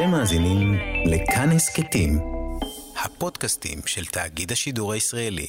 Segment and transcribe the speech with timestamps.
[0.00, 0.74] אתם מאזינים
[1.06, 2.18] לכאן הסכתים,
[3.04, 5.46] הפודקאסטים של תאגיד השידור הישראלי.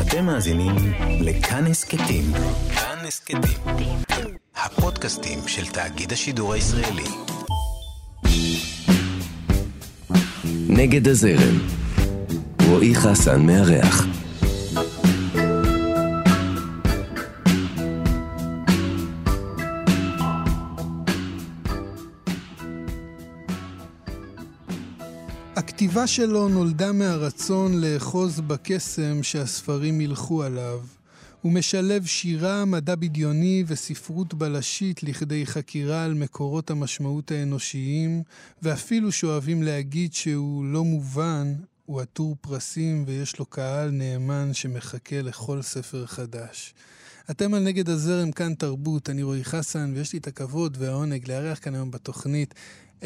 [0.00, 0.74] אתם מאזינים
[1.20, 2.24] לכאן הסכתים,
[2.74, 3.40] כאן הסכתים,
[4.56, 7.08] הפודקאסטים של תאגיד השידור הישראלי.
[10.68, 11.58] נגד הזרם,
[12.68, 14.19] רועי חסן מארח.
[25.90, 30.80] הכתיבה שלו נולדה מהרצון לאחוז בקסם שהספרים ילכו עליו.
[31.42, 38.22] הוא משלב שירה, מדע בדיוני וספרות בלשית לכדי חקירה על מקורות המשמעות האנושיים,
[38.62, 41.54] ואפילו שאוהבים להגיד שהוא לא מובן,
[41.86, 46.74] הוא עטור פרסים ויש לו קהל נאמן שמחכה לכל ספר חדש.
[47.30, 51.58] אתם על נגד הזרם כאן תרבות, אני רועי חסן, ויש לי את הכבוד והעונג לארח
[51.62, 52.54] כאן היום בתוכנית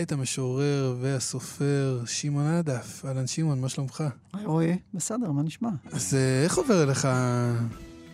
[0.03, 3.05] את המשורר והסופר שמעון עדף.
[3.05, 4.05] אהלן שמעון, מה שלומך?
[4.45, 5.69] רועי, בסדר, מה נשמע?
[5.93, 7.09] אז אה, איך עובר אליך,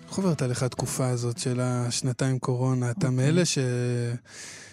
[0.08, 2.90] איך עוברת עליך התקופה הזאת של השנתיים קורונה?
[2.90, 3.26] אתה אוקיי.
[3.26, 3.58] מאלה ש...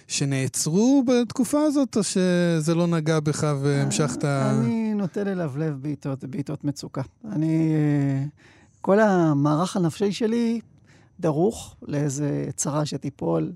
[0.08, 4.26] שנעצרו בתקופה הזאת, או שזה לא נגע בך והמשכת...
[4.26, 7.02] אני נוטה ללבלב בעיתות, בעיתות מצוקה.
[7.32, 7.74] אני...
[7.74, 8.26] אה,
[8.82, 10.60] כל המערך הנפשי שלי
[11.20, 13.52] דרוך לאיזה צרה שתיפול.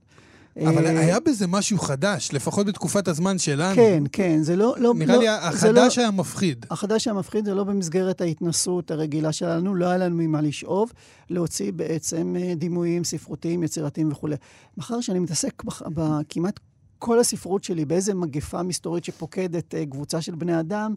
[0.60, 3.76] אבל אה, היה בזה משהו חדש, לפחות בתקופת הזמן שלנו.
[3.76, 4.76] כן, כן, זה לא...
[4.78, 6.66] לא נראה לא, לי החדש לא, היה מפחיד.
[6.70, 10.92] החדש המפחיד זה לא במסגרת ההתנסות הרגילה שלנו, לא היה לנו ממה לשאוב,
[11.30, 14.36] להוציא בעצם אה, דימויים ספרותיים, יצירתיים וכולי.
[14.78, 15.64] מאחר שאני מתעסק
[15.94, 16.60] בכמעט
[17.00, 20.96] כל הספרות שלי באיזה מגפה מסתורית שפוקדת אה, קבוצה של בני אדם,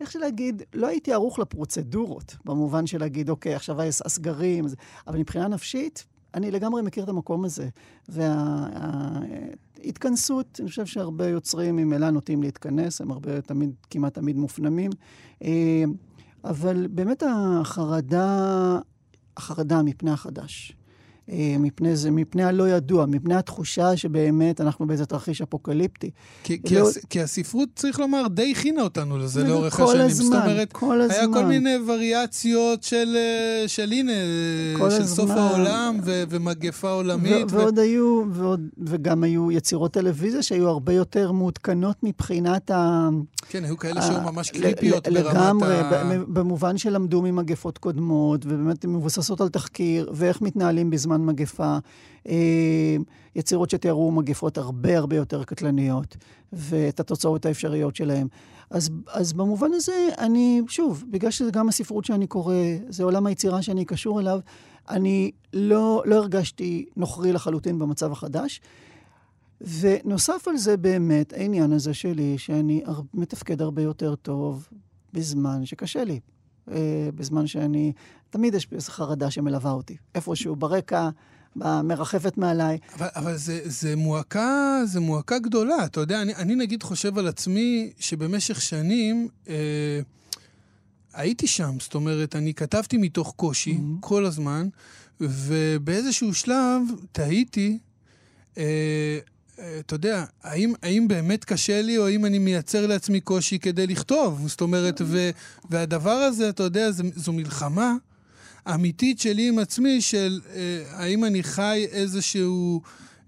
[0.00, 4.66] איך שלהגיד, לא הייתי ערוך לפרוצדורות, במובן של להגיד, אוקיי, עכשיו יש הסגרים,
[5.06, 6.04] אבל מבחינה נפשית,
[6.36, 7.68] אני לגמרי מכיר את המקום הזה.
[9.78, 14.90] וההתכנסות, אני חושב שהרבה יוצרים ממילא נוטים להתכנס, הם הרבה תמיד, כמעט תמיד מופנמים.
[15.42, 15.84] אה,
[16.44, 18.78] אבל באמת החרדה,
[19.36, 20.76] החרדה מפני החדש.
[21.32, 26.10] אה, מפני זה, מפני הלא ידוע, מפני התחושה שבאמת אנחנו באיזה תרחיש אפוקליפטי.
[26.44, 29.82] כי, כי, לא- הס, כי הספרות, צריך לומר, די הכינה אותנו לזה זה לאורך כל
[29.84, 30.06] השנים.
[30.06, 31.34] הזמן, זאת אומרת, כל היה הזמן.
[31.34, 34.12] כל מיני וריאציות של, אה, של הנה,
[34.78, 35.06] של הזמן.
[35.06, 37.52] סוף העולם ו- ומגפה עולמית.
[37.52, 43.08] ו- ועוד היו, ועוד, וגם היו יצירות טלוויזיה שהיו הרבה יותר מעודכנות מבחינת ה...
[43.48, 46.04] כן, היו כאלה שהיו ממש קריפיות ברמת לגמרי, ה...
[46.04, 51.78] ב- במובן שלמדו ממגפות קודמות, ובאמת מבוססות על תחקיר, ואיך מתנהלים בזמן מגפה.
[52.28, 52.96] אה,
[53.36, 56.16] יצירות שתיארו מגפות הרבה הרבה יותר קטלניות,
[56.52, 58.28] ואת התוצאות האפשריות שלהן.
[58.70, 62.54] אז, אז במובן הזה, אני, שוב, בגלל שזה גם הספרות שאני קורא,
[62.88, 64.40] זה עולם היצירה שאני קשור אליו,
[64.88, 68.60] אני לא, לא הרגשתי נוכרי לחלוטין במצב החדש.
[69.80, 72.82] ונוסף על זה באמת העניין הזה שלי, שאני
[73.14, 74.68] מתפקד הרבה יותר טוב
[75.12, 76.20] בזמן שקשה לי.
[76.70, 76.76] אה,
[77.14, 77.92] בזמן שאני,
[78.30, 79.96] תמיד יש איזו חרדה שמלווה אותי.
[80.14, 81.08] איפשהו ברקע,
[81.56, 82.78] מרחפת מעליי.
[82.98, 85.84] אבל, אבל זה, זה מועקה, זה מועקה גדולה.
[85.84, 90.00] אתה יודע, אני, אני נגיד חושב על עצמי שבמשך שנים אה,
[91.14, 91.76] הייתי שם.
[91.80, 94.00] זאת אומרת, אני כתבתי מתוך קושי Mhm.
[94.00, 94.68] כל הזמן,
[95.20, 97.78] ובאיזשהו שלב תהיתי,
[98.58, 99.18] אה,
[99.80, 104.48] אתה יודע, האם, האם באמת קשה לי, או האם אני מייצר לעצמי קושי כדי לכתוב?
[104.48, 105.30] זאת אומרת, ו,
[105.70, 107.94] והדבר הזה, אתה יודע, זו, זו מלחמה
[108.74, 112.82] אמיתית שלי עם עצמי, של אה, האם אני חי איזשהו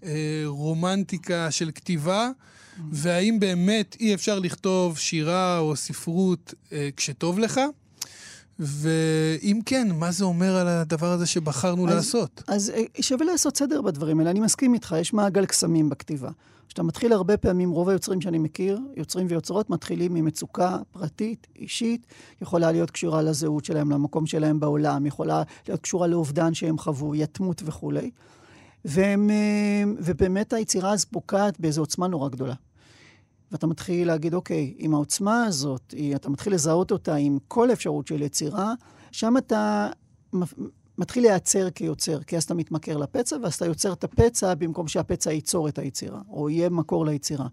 [0.04, 2.30] אה, רומנטיקה של כתיבה,
[2.92, 7.60] והאם באמת אי אפשר לכתוב שירה או ספרות אה, כשטוב לך?
[8.58, 12.42] ואם כן, מה זה אומר על הדבר הזה שבחרנו אז- לעשות?
[12.48, 14.30] אז אה, שווה לעשות סדר בדברים האלה.
[14.30, 16.30] אני מסכים איתך, יש מעגל קסמים בכתיבה.
[16.68, 22.06] כשאתה מתחיל הרבה פעמים, רוב היוצרים שאני מכיר, יוצרים ויוצרות, מתחילים ממצוקה פרטית, אישית,
[22.42, 27.62] יכולה להיות קשורה לזהות שלהם, למקום שלהם בעולם, יכולה להיות קשורה לאובדן שהם חוו, יתמות
[27.64, 28.10] וכולי.
[28.84, 32.54] והם, אה, ובאמת היצירה אז פוקעת באיזו עוצמה נורא גדולה.
[33.52, 38.22] ואתה מתחיל להגיד, אוקיי, עם העוצמה הזאת, אתה מתחיל לזהות אותה עם כל אפשרות של
[38.22, 38.74] יצירה,
[39.12, 39.88] שם אתה
[40.98, 45.32] מתחיל להיעצר כיוצר, כי אז אתה מתמכר לפצע, ואז אתה יוצר את הפצע במקום שהפצע
[45.32, 47.46] ייצור את היצירה, או יהיה מקור ליצירה.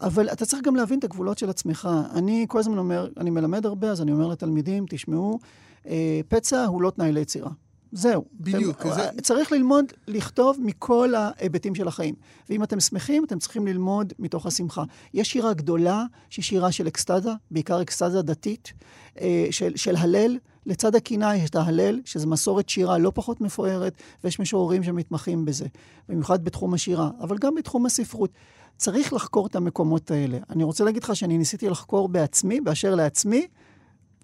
[0.00, 1.88] אבל אתה צריך גם להבין את הגבולות של עצמך.
[2.14, 5.38] אני כל הזמן אומר, אני מלמד הרבה, אז אני אומר לתלמידים, תשמעו,
[5.86, 7.50] אה, פצע הוא לא תנאי ליצירה.
[7.92, 8.24] זהו.
[8.40, 12.14] בדיוק, אתם, זה- צריך ללמוד לכתוב מכל ההיבטים של החיים.
[12.50, 14.82] ואם אתם שמחים, אתם צריכים ללמוד מתוך השמחה.
[15.14, 18.72] יש שירה גדולה, שהיא שירה של אקסטזה, בעיקר אקסטזה דתית,
[19.20, 23.92] אה, של, של הלל לצד הקינה יש את ההלל, שזו מסורת שירה לא פחות מפוארת,
[24.24, 25.66] ויש משוררים שמתמחים בזה,
[26.08, 28.30] במיוחד בתחום השירה, אבל גם בתחום הספרות.
[28.76, 30.38] צריך לחקור את המקומות האלה.
[30.50, 33.46] אני רוצה להגיד לך שאני ניסיתי לחקור בעצמי, באשר לעצמי,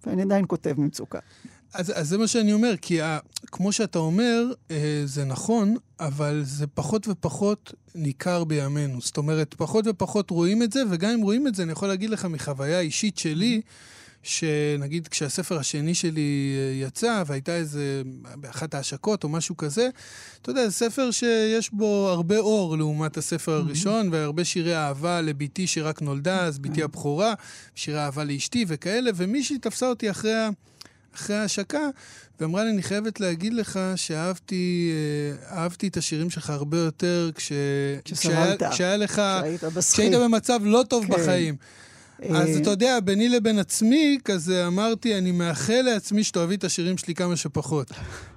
[0.07, 1.19] ואני עדיין כותב ממצוקה.
[1.75, 6.43] אז, אז זה מה שאני אומר, כי ה, כמו שאתה אומר, אה, זה נכון, אבל
[6.45, 9.01] זה פחות ופחות ניכר בימינו.
[9.01, 12.11] זאת אומרת, פחות ופחות רואים את זה, וגם אם רואים את זה, אני יכול להגיד
[12.11, 13.61] לך מחוויה אישית שלי,
[14.23, 18.03] שנגיד כשהספר השני שלי אה, יצא, והייתה איזה,
[18.37, 19.89] באחת ההשקות או משהו כזה,
[20.43, 25.67] אתה יודע, זה ספר שיש בו הרבה אור לעומת הספר הראשון, והרבה שירי אהבה לבתי
[25.67, 27.35] שרק נולדה, אז בתי הבכורה,
[27.75, 30.51] שירי אהבה לאשתי וכאלה, ומישהי תפסה אותי אחרי ה...
[31.15, 31.89] אחרי ההשקה,
[32.41, 34.93] ואמרה לי, אני חייבת להגיד לך שאהבתי
[35.53, 37.53] אה, את השירים שלך הרבה יותר כש...
[38.05, 39.13] כשהיה, כשהיה לך...
[39.13, 39.93] כשהיית בסחי.
[39.93, 41.13] כשהיית במצב לא טוב כן.
[41.13, 41.57] בחיים.
[42.31, 46.99] אז אה, אתה יודע, ביני לבין עצמי, כזה אמרתי, אני מאחל לעצמי שתאהבי את השירים
[46.99, 47.91] שלי כמה שפחות.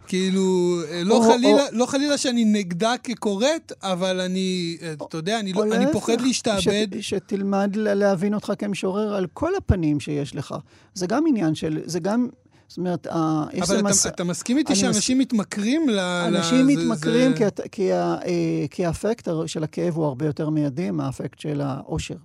[0.08, 5.54] כאילו, אה, לא, או- חלילה, לא חלילה שאני נגדה כקוראת, אבל אני, אתה יודע, אני,
[5.54, 6.88] לא, או אני פוחד להשתעבד.
[7.00, 10.56] ש, שתלמד להבין אותך כמשורר על כל הפנים שיש לך.
[10.94, 12.28] זה גם עניין של, זה גם,
[12.68, 14.08] זאת אומרת, ה- יש אבל זה אתה, מס...
[14.08, 16.00] אתה מסכים איתי שאנשים מתמכרים ל...
[16.00, 20.50] אנשים ל- מתמכרים זה- כי, כי, ה- אה, כי האפקט של הכאב הוא הרבה יותר
[20.50, 22.16] מיידי מהאפקט של האושר.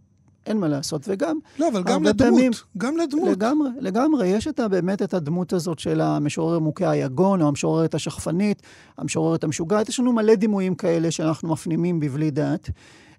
[0.46, 2.32] אין מה לעשות, וגם, לא, אבל גם לדמות.
[2.34, 3.28] פעמים- גם לדמות.
[3.28, 7.94] לגמרי, לגמרי, יש את, ה- באמת את הדמות הזאת של המשורר מוכה היגון, או המשוררת
[7.94, 8.62] השכפנית,
[8.98, 9.88] המשוררת המשוגעת.
[9.88, 12.70] יש לנו מלא דימויים כאלה שאנחנו מפנימים בבלי דעת.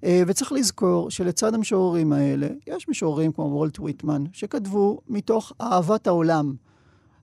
[0.03, 6.53] אה, וצריך לזכור שלצד המשוררים האלה, יש משוררים כמו וולט ויטמן, שכתבו מתוך אהבת העולם.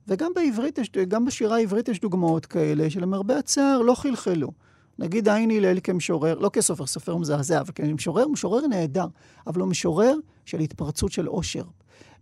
[0.07, 4.51] וגם בעברית, גם בשירה העברית יש דוגמאות כאלה, שלמרבה הצער לא חלחלו.
[4.99, 9.05] נגיד עין הלל כמשורר, לא כסופר, סופר מזעזע, אבל כמשורר, הוא משורר נהדר,
[9.47, 10.15] אבל הוא משורר
[10.45, 11.63] של התפרצות של עושר.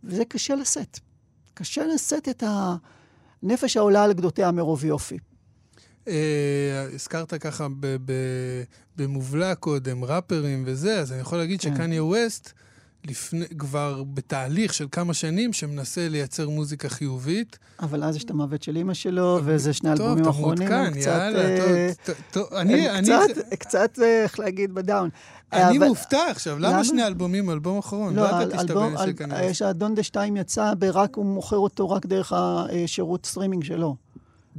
[0.04, 1.00] וזה קשה לשאת.
[1.54, 2.44] קשה לשאת את
[3.44, 5.18] הנפש העולה על גדותיה מרוב יופי.
[6.08, 7.68] אה, הזכרת ככה
[8.96, 11.76] במובלע קודם, ראפרים וזה, אז אני יכול להגיד כן.
[11.76, 12.54] שקניה ווסט,
[13.08, 17.60] לפני, כבר בתהליך של כמה שנים, שמנסה לייצר מוזיקה חיובית.
[17.82, 20.84] אבל אז יש את המוות של אימא שלו, וזה שני טוב, האלבומים אתה האחרונים, הם
[20.84, 21.00] מעודכן.
[21.10, 25.10] יאללה, אה, טוב, טוב, טוב, אני, קצת, קצת, אה, איך להגיד, בדאון.
[25.54, 26.84] אני מופתע עכשיו, למה?
[26.84, 28.16] שני אלבומים, אלבום אחרון?
[28.16, 29.56] לא לא, ידעתי שאתה האלבום, בן של קניה אל- ווסט.
[29.60, 30.74] שהדונדה 2 יצא,
[31.16, 33.96] הוא מוכר אותו רק דרך השירות סטרימינג שלו.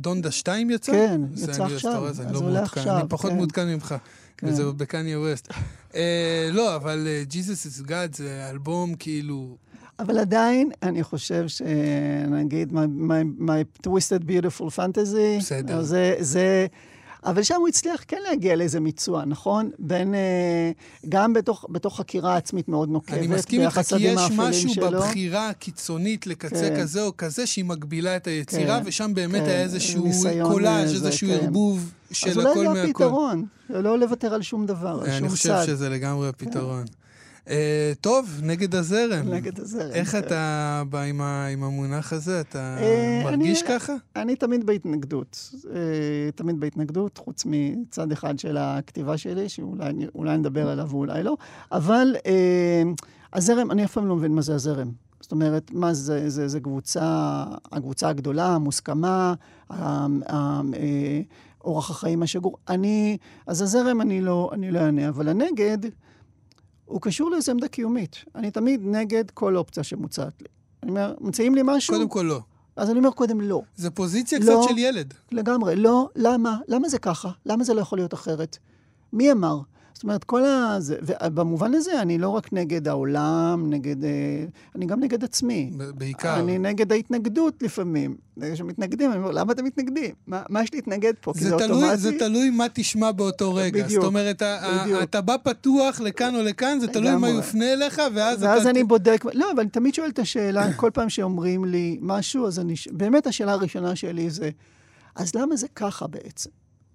[0.01, 0.93] דונדה 2 יצא?
[0.93, 3.37] כן, יצא עכשיו, אז אני לא מעודכן, אני פחות כן.
[3.37, 3.95] מעודכן ממך.
[4.37, 4.47] כן.
[4.47, 5.49] וזה בקניה ווסט.
[5.95, 9.57] אה, לא, אבל ג'יזוס is God זה אלבום כאילו...
[9.99, 15.83] אבל עדיין, אני חושב שנגיד, my, my, my twisted beautiful fantasy, בסדר.
[15.83, 16.67] זה, זה...
[17.25, 19.71] אבל שם הוא הצליח כן להגיע לאיזה מיצוע, נכון?
[19.79, 20.15] בין...
[20.15, 20.71] אה,
[21.09, 24.91] גם בתוך, בתוך חקירה עצמית מאוד נוקבת, אני מסכים איתך, כי יש משהו שלו.
[24.91, 26.81] בבחירה הקיצונית לקצה כן.
[26.81, 30.11] כזה או כזה, שהיא מגבילה את היצירה, כן, ושם באמת כן, היה איזשהו
[30.43, 31.35] קולאז', לזה, איזשהו כן.
[31.35, 33.05] ערבוב של אז הכל אולי זה מהכל.
[33.05, 35.65] הפתרון, לא לוותר על שום דבר, על שום אני חושב צד.
[35.67, 36.85] שזה לגמרי הפתרון.
[36.89, 37.00] אה,
[38.01, 39.29] טוב, נגד הזרם.
[39.29, 39.91] נגד הזרם.
[39.93, 40.19] איך כן.
[40.19, 42.41] אתה בא עם ה- עם המונח הזה?
[42.41, 43.93] אתה אה, מרגיש אני- ככה?
[44.17, 45.51] אני תמיד בהתנגדות.
[45.75, 45.81] אה,
[46.35, 51.37] תמיד בהתנגדות, חוץ מצד אחד של הכתיבה שלי, שאולי אולי נדבר עליו ואולי לא.
[51.73, 52.83] אבל אה,
[53.33, 54.91] הזרם, אני אף פעם לא מבין מה זה הזרם.
[55.21, 59.35] זאת אומרת, מה זה, זה, זה קבוצה, הקבוצה הגדולה, המוסכמה,
[59.71, 60.07] אה,
[61.65, 62.57] אורח החיים השגור.
[62.69, 63.17] אני,
[63.47, 65.79] אז הזרם אני לא, אני לא אענה, אבל הנגד,
[66.91, 68.25] הוא קשור לאיזו עמדה קיומית.
[68.35, 70.49] אני תמיד נגד כל אופציה שמוצעת לי.
[70.83, 72.41] אני אומר, מציעים לי משהו, קודם כל לא.
[72.77, 73.63] אז אני אומר קודם לא.
[73.77, 74.45] זה פוזיציה לא.
[74.45, 75.15] קצת של ילד.
[75.33, 75.77] לגמרי.
[75.77, 76.59] לא, למה?
[76.69, 77.31] למה זה ככה?
[77.47, 78.59] למה זה לא יכול להיות אחרת?
[79.13, 79.59] מי אמר?
[80.01, 80.77] זאת אומרת, כל ה...
[80.79, 84.05] זה, ובמובן הזה אני לא רק נגד העולם, נגד...
[84.05, 85.71] אה, אני גם נגד עצמי.
[85.95, 86.41] בעיקר.
[86.41, 88.17] אני נגד ההתנגדות לפעמים.
[88.53, 90.15] כשמתנגדים, אני אומר, למה אתם מתנגדים?
[90.27, 91.33] מה, מה יש להתנגד פה?
[91.33, 91.97] כי זה, תלוי, אוטומטי?
[91.97, 93.85] זה תלוי מה תשמע באותו רגע.
[93.85, 94.43] בדיוק, זאת אומרת,
[94.83, 95.03] בדיוק.
[95.03, 97.29] אתה בא פתוח לכאן או לכאן, זה תלוי מה.
[97.29, 98.71] יופנה אליך, ואז, ואז אתה...
[98.71, 102.59] אני בודק, לא, אבל אני תמיד שואל את השאלה, כל פעם שאומרים לי משהו, אז
[102.59, 104.51] אני, באמת השאלה הראשונה שלי זה,
[105.15, 106.51] אז למה זה ככה בעצם?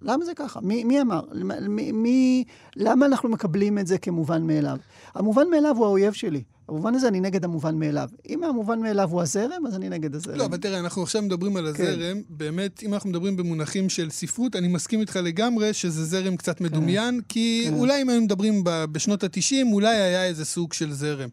[0.05, 0.59] למה זה ככה?
[0.61, 1.21] מי, מי אמר?
[1.69, 2.43] מי, מי,
[2.75, 4.77] למה אנחנו מקבלים את זה כמובן מאליו?
[5.15, 6.43] המובן מאליו הוא האויב שלי.
[6.69, 8.09] במובן הזה אני נגד המובן מאליו.
[8.29, 10.37] אם המובן מאליו הוא הזרם, אז אני נגד הזרם.
[10.37, 11.83] לא, אבל תראה, אנחנו עכשיו מדברים על כן.
[11.83, 12.21] הזרם.
[12.29, 17.21] באמת, אם אנחנו מדברים במונחים של ספרות, אני מסכים איתך לגמרי שזה זרם קצת מדומיין,
[17.29, 17.73] כי כן.
[17.73, 21.29] אולי אם היינו מדברים בשנות ה-90, אולי היה איזה סוג של זרם.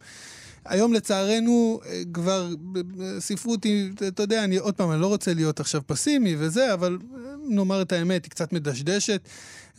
[0.64, 5.34] היום לצערנו אה, כבר ב- ספרות היא, אתה יודע, אני עוד פעם, אני לא רוצה
[5.34, 9.28] להיות עכשיו פסימי וזה, אבל אה, נאמר את האמת, היא קצת מדשדשת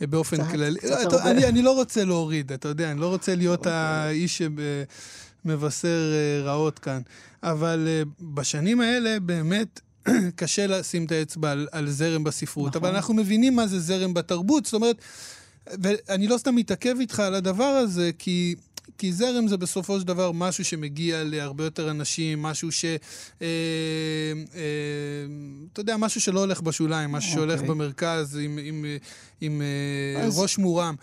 [0.02, 0.78] אה, באופן קצת, כללי.
[0.78, 1.30] קצת לא, אתה-.
[1.30, 3.72] אני, אני לא רוצה להוריד, אתה יודע, אני לא רוצה להיות אוקיי.
[3.72, 4.42] האיש
[5.44, 7.00] שמבשר אה, רעות כאן.
[7.42, 9.80] אבל אה, בשנים האלה באמת
[10.36, 12.82] קשה לשים את האצבע על, על זרם בספרות, נכון.
[12.88, 14.96] אבל אנחנו מבינים מה זה זרם בתרבות, זאת אומרת,
[15.82, 18.54] ואני לא סתם מתעכב איתך על הדבר הזה, כי...
[18.98, 22.84] כי זרם זה בסופו של דבר משהו שמגיע להרבה יותר אנשים, משהו ש...
[22.84, 23.46] אה,
[24.54, 24.60] אה,
[25.72, 27.34] אתה יודע, משהו שלא הולך בשוליים, משהו okay.
[27.34, 27.68] שהולך אוקיי.
[27.68, 28.84] במרכז עם, עם,
[29.40, 30.38] עם אה, אז...
[30.38, 30.94] ראש מורם.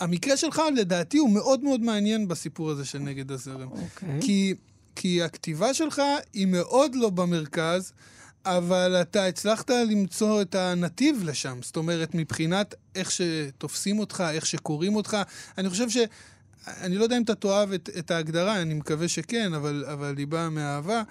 [0.00, 3.68] המקרה שלך, לדעתי, הוא מאוד מאוד מעניין בסיפור הזה של נגד הזרם.
[3.70, 4.18] אוקיי.
[4.20, 4.54] כי,
[4.96, 7.92] כי הכתיבה שלך היא מאוד לא במרכז,
[8.46, 11.58] אבל אתה הצלחת למצוא את הנתיב לשם.
[11.62, 15.16] זאת אומרת, מבחינת איך שתופסים אותך, איך שקוראים אותך.
[15.58, 15.96] אני חושב ש...
[16.80, 20.26] אני לא יודע אם אתה תאהב את, את ההגדרה, אני מקווה שכן, אבל, אבל היא
[20.26, 21.02] באה מאהבה.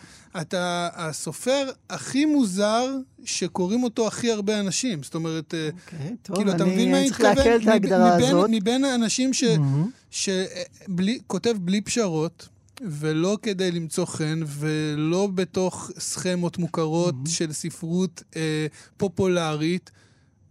[0.41, 2.85] אתה הסופר הכי מוזר
[3.23, 5.03] שקוראים אותו הכי הרבה אנשים.
[5.03, 7.69] זאת אומרת, אוקיי, טוב, כאילו, אתה מבין מה אני אני צריך לעכל את מתכוון?
[7.69, 8.49] ההגדרה מבין, הזאת.
[8.51, 9.87] מבין האנשים ש, Mm-hmm.
[10.11, 12.47] שכותב בלי פשרות,
[12.81, 17.29] ולא כדי למצוא חן, ולא בתוך סכמות מוכרות Mm-hmm.
[17.29, 18.67] של ספרות אה,
[18.97, 19.91] פופולרית,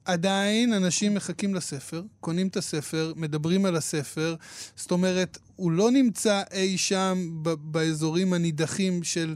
[0.05, 4.35] עדיין אנשים מחכים לספר, קונים את הספר, מדברים על הספר.
[4.77, 9.35] זאת אומרת, הוא לא נמצא אי שם ב- באזורים הנידחים של,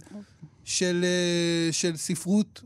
[0.64, 2.62] של, אה, של ספרות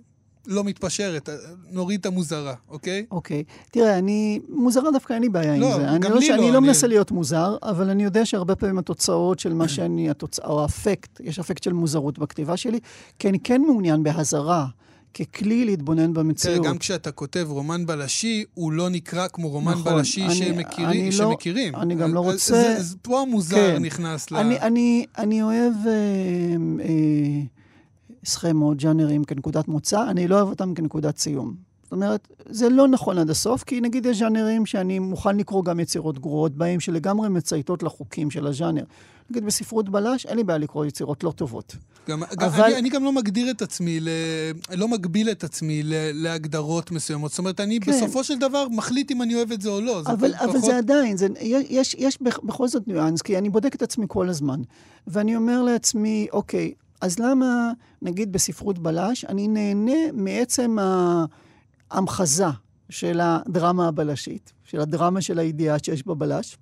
[0.47, 1.29] לא מתפשרת.
[1.71, 3.07] נוריד את המוזרה, אוקיי?
[3.11, 3.45] אוקיי.
[3.73, 4.41] תראה, אני...
[4.49, 5.89] מוזרה דווקא אין לי בעיה לא, עם זה.
[5.89, 8.57] אני גם לא, לי שאני לא, לא אני- מנסה להיות מוזר, אבל אני יודע שהרבה
[8.57, 12.81] פעמים התוצאות של מה שאני, התוצאה, או האפקט, יש אפקט של מוזרות בכתיבה שלי,
[13.19, 14.67] כי אני כן מעוניין בהזרה.
[15.15, 16.67] ככלי להתבונן תראה, במציאות.
[16.67, 20.89] גם כשאתה כותב רומן בלשי, הוא לא נקרא כמו רומן נכון, בלשי אני- שמכירים.
[20.91, 21.77] אני לא- שמכירים.
[21.77, 23.83] אני גם לא אז- רוצה- אז- אז פה המוזר כן.
[23.83, 24.37] נכנס ל...
[24.37, 25.93] אני, אני, אני אוהב אה,
[26.85, 27.41] אה,
[28.25, 31.70] סכמות, ג'אנרים כנקודת מוצא, אני לא אוהב אותם כנקודת סיום.
[31.91, 35.81] זאת אומרת, זה לא נכון עד הסוף, כי נגיד יש ז'אנרים שאני מוכן לקרוא גם
[35.81, 38.85] יצירות גרועות בהם, שלגמרי מצייתות לחוקים של הז'אנר.
[39.31, 41.77] נגיד בספרות בלש, אין לי בעיה לקרוא יצירות לא טובות.
[42.09, 42.45] גם, אבל...
[42.45, 44.09] אבל- אני, אני גם לא מגדיר את עצמי, ל...
[44.75, 45.93] לא מגביל את עצמי ל...
[46.13, 47.31] להגדרות מסוימות.
[47.31, 47.93] זאת אומרת, אני כן.
[47.93, 50.03] בסופו של דבר מחליט אם אני אוהב את זה או לא.
[50.03, 50.49] זה אבל, פחות...
[50.51, 51.27] אבל זה עדיין, זה,
[51.69, 54.61] יש, יש בכ- בכל זאת ניואנס, כי אני בודק את עצמי כל הזמן.
[55.07, 60.77] ואני אומר לעצמי, אוקיי, אז למה, נגיד בספרות בלש, אני נהנה מעצם
[61.91, 62.45] ההמחזה
[62.91, 66.57] של הדרמה הבלשית, של הדרמה של הידיעה שיש בבלש,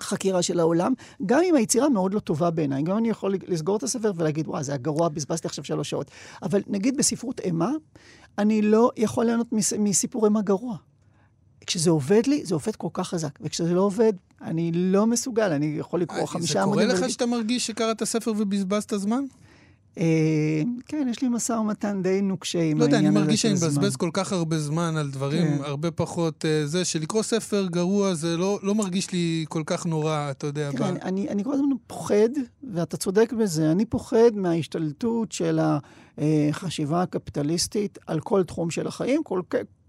[0.00, 0.92] חקירה של העולם,
[1.26, 2.82] גם אם היצירה מאוד לא טובה בעיניי.
[2.82, 6.10] גם אני יכול לסגור את הספר ולהגיד, וואי, זה הגרוע, בזבזתי עכשיו שלוש שעות.
[6.42, 7.70] אבל נגיד בספרות אימה,
[8.38, 10.76] אני לא יכול ליהנות מס- מסיפור אימה גרוע.
[11.66, 13.38] כשזה עובד לי, זה עובד כל כך חזק.
[13.40, 17.10] וכשזה לא עובד, אני לא מסוגל, אני יכול לקרוא אה, חמישה זה קורה עמודים לך
[17.10, 19.24] שאתה מרגיש שקראת ספר ובזבזת זמן?
[19.98, 23.42] אה, כן, יש לי משא ומתן די נוקשה עם לא יודע, אני העניין הזה מרגיש
[23.42, 23.96] שאני של מבזבז.
[23.96, 25.64] כל כך הרבה זמן על דברים כן.
[25.64, 26.44] הרבה פחות...
[26.44, 30.70] אה, זה, שלקרוא ספר גרוע זה לא, לא מרגיש לי כל כך נורא, אתה יודע.
[30.72, 32.28] תראה, ב- אני, כל הזמן פוחד,
[32.74, 35.60] ואתה צודק בזה, אני פוחד מההשתלטות של
[36.18, 39.40] החשיבה הקפיטליסטית על כל תחום של החיים, כל,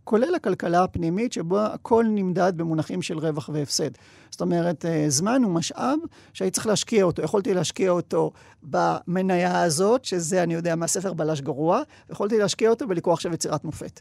[0.07, 3.89] כולל הכלכלה הפנימית, שבו הכל נמדד במונחים של רווח והפסד.
[4.31, 5.99] זאת אומרת, אה, זמן הוא משאב
[6.33, 7.21] שהייתי צריך להשקיע אותו.
[7.21, 8.31] יכולתי להשקיע אותו
[8.63, 13.99] במניה הזאת, שזה, אני יודע, מהספר בלש גרוע, ויכולתי להשקיע אותו בלקרוא עכשיו יצירת מופת.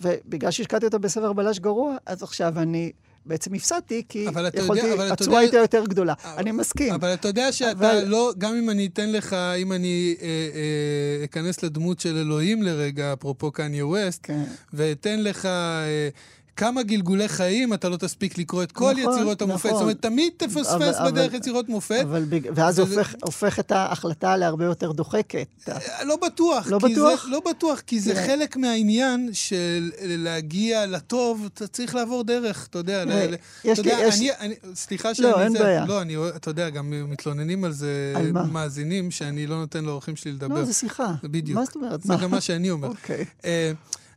[0.00, 2.92] ובגלל שהשקעתי אותו בספר בלש גרוע, אז עכשיו אני
[3.26, 6.14] בעצם הפסדתי, כי אבל יודע- יכולתי, אבל התשואה יודע- הייתה יותר גדולה.
[6.36, 6.92] אני מסכים.
[6.94, 11.24] אבל אתה יודע שאתה אבל- לא, גם אם אני אתן לך, אם אני אה, אה,
[11.24, 14.42] אכנס לדמות של אלוהים לרגע, אפרופו קניה ווסט, כן.
[14.72, 16.08] ואתן לך אה,
[16.56, 19.66] כמה גלגולי חיים, אתה לא תספיק לקרוא את כל נכון, יצירות המופת.
[19.66, 19.70] נכון.
[19.78, 22.00] זאת אומרת, תמיד תפספס אבל- בדרך אבל- יצירות מופת.
[22.02, 22.24] אבל.
[22.54, 25.46] ואז זה וזה- הופך, הופך את ההחלטה להרבה יותר דוחקת.
[25.68, 26.66] אה, לא בטוח.
[26.66, 27.24] לא בטוח?
[27.24, 28.26] זה, לא בטוח, כי זה תראה.
[28.26, 33.04] חלק מהעניין של להגיע לטוב, אתה צריך לעבור דרך, אתה יודע.
[33.04, 35.28] תראה, ל- יש אתה לי- יודע, יש- אני, אני, סליחה שאני...
[35.30, 35.84] לא, אין זה, בעיה.
[35.86, 38.44] לא, אני, אתה יודע, גם מתלוננים על זה על מה?
[38.44, 40.54] מאזינים, שאני לא נותן לאורחים שלי לדבר.
[40.54, 41.12] לא, זה שיחה.
[41.24, 41.58] בדיוק.
[41.58, 42.02] מה זאת אומרת?
[42.02, 42.88] זה גם מה שאני אומר.
[42.88, 43.24] אוקיי.
[43.44, 43.72] אה,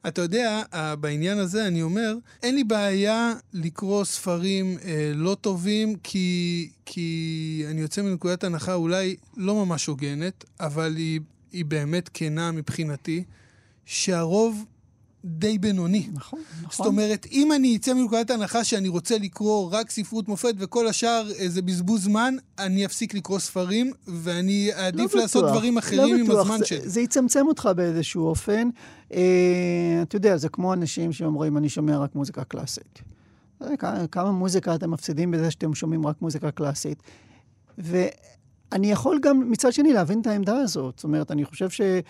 [0.07, 5.95] אתה יודע, אה, בעניין הזה אני אומר, אין לי בעיה לקרוא ספרים אה, לא טובים,
[6.03, 11.19] כי, כי אני יוצא מנקודת הנחה אולי לא ממש הוגנת, אבל היא,
[11.51, 13.23] היא באמת כנה מבחינתי,
[13.85, 14.65] שהרוב
[15.25, 16.07] די בינוני.
[16.13, 16.69] נכון, נכון.
[16.71, 21.27] זאת אומרת, אם אני אצא מנקודת הנחה שאני רוצה לקרוא רק ספרות מופת וכל השאר
[21.47, 26.19] זה בזבוז זמן, אני אפסיק לקרוא ספרים, ואני אעדיף לא לעשות בטוח, דברים אחרים לא
[26.19, 26.41] עם בטוח.
[26.41, 26.89] הזמן זה, שלי.
[26.89, 28.69] זה יצמצם אותך באיזשהו אופן.
[29.13, 29.19] אה,
[30.01, 33.01] אתה יודע, זה כמו אנשים שאומרים, אני שומע רק מוזיקה קלאסית.
[33.61, 37.03] אה, כמה מוזיקה אתם מפסידים בזה שאתם שומעים רק מוזיקה קלאסית.
[38.71, 40.93] ואני יכול גם מצד שני להבין את העמדה הזאת.
[40.97, 41.81] זאת אומרת, אני חושב ש...
[41.81, 42.01] אה,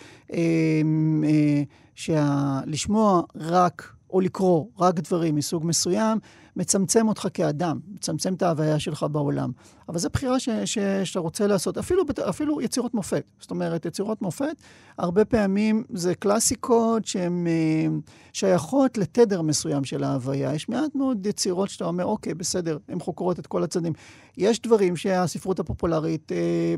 [1.24, 1.62] אה,
[1.94, 6.18] שלשמוע רק, או לקרוא רק דברים מסוג מסוים,
[6.56, 9.50] מצמצם אותך כאדם, מצמצם את ההוויה שלך בעולם.
[9.88, 13.24] אבל זו בחירה ש, ש, שאתה רוצה לעשות, אפילו, אפילו יצירות מופת.
[13.40, 14.56] זאת אומרת, יצירות מופת,
[14.98, 17.86] הרבה פעמים זה קלאסיקות שהן אה,
[18.32, 20.54] שייכות לתדר מסוים של ההוויה.
[20.54, 23.92] יש מעט מאוד יצירות שאתה אומר, אוקיי, בסדר, הן חוקרות את כל הצדדים.
[24.36, 26.32] יש דברים שהספרות הפופולרית...
[26.32, 26.74] אה,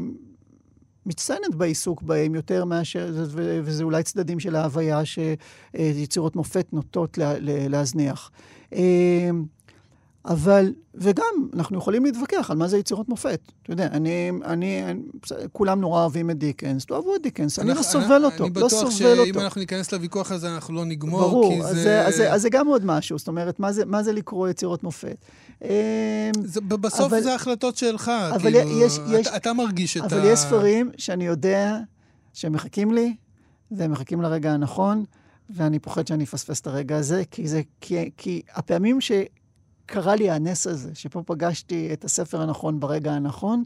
[1.06, 3.12] מצטיינת בעיסוק בהם יותר מאשר,
[3.62, 8.30] וזה אולי צדדים של ההוויה שיצירות מופת נוטות להזניח.
[10.28, 13.40] אבל, וגם, אנחנו יכולים להתווכח על מה זה יצירות מופת.
[13.62, 15.02] אתה יודע, אני, אני, אני
[15.52, 18.84] כולם נורא אוהבים את דיקנס, תאהבו את דיקנס, אני לא סובל אותו, לא סובל אותו.
[18.84, 21.94] אני בטוח שאם אנחנו ניכנס לוויכוח הזה, אנחנו לא נגמור, ברור, כי זה...
[21.94, 24.82] ברור, אז, אז זה גם עוד משהו, זאת אומרת, מה זה, מה זה לקרוא יצירות
[24.82, 25.16] מופת?
[25.64, 30.02] אה, זה, בסוף אבל, זה החלטות שלך, אבל כאילו, יש, יש, אתה, אתה מרגיש את
[30.02, 30.06] ה...
[30.06, 31.76] אבל יש ספרים שאני יודע
[32.32, 33.14] שהם מחכים לי,
[33.70, 35.04] והם מחכים לרגע הנכון,
[35.50, 39.12] ואני פוחד שאני אפספס את הרגע הזה, כי, זה, כי, כי הפעמים ש...
[39.88, 43.62] קרה לי הנס הזה, שפה פגשתי את הספר הנכון ברגע הנכון,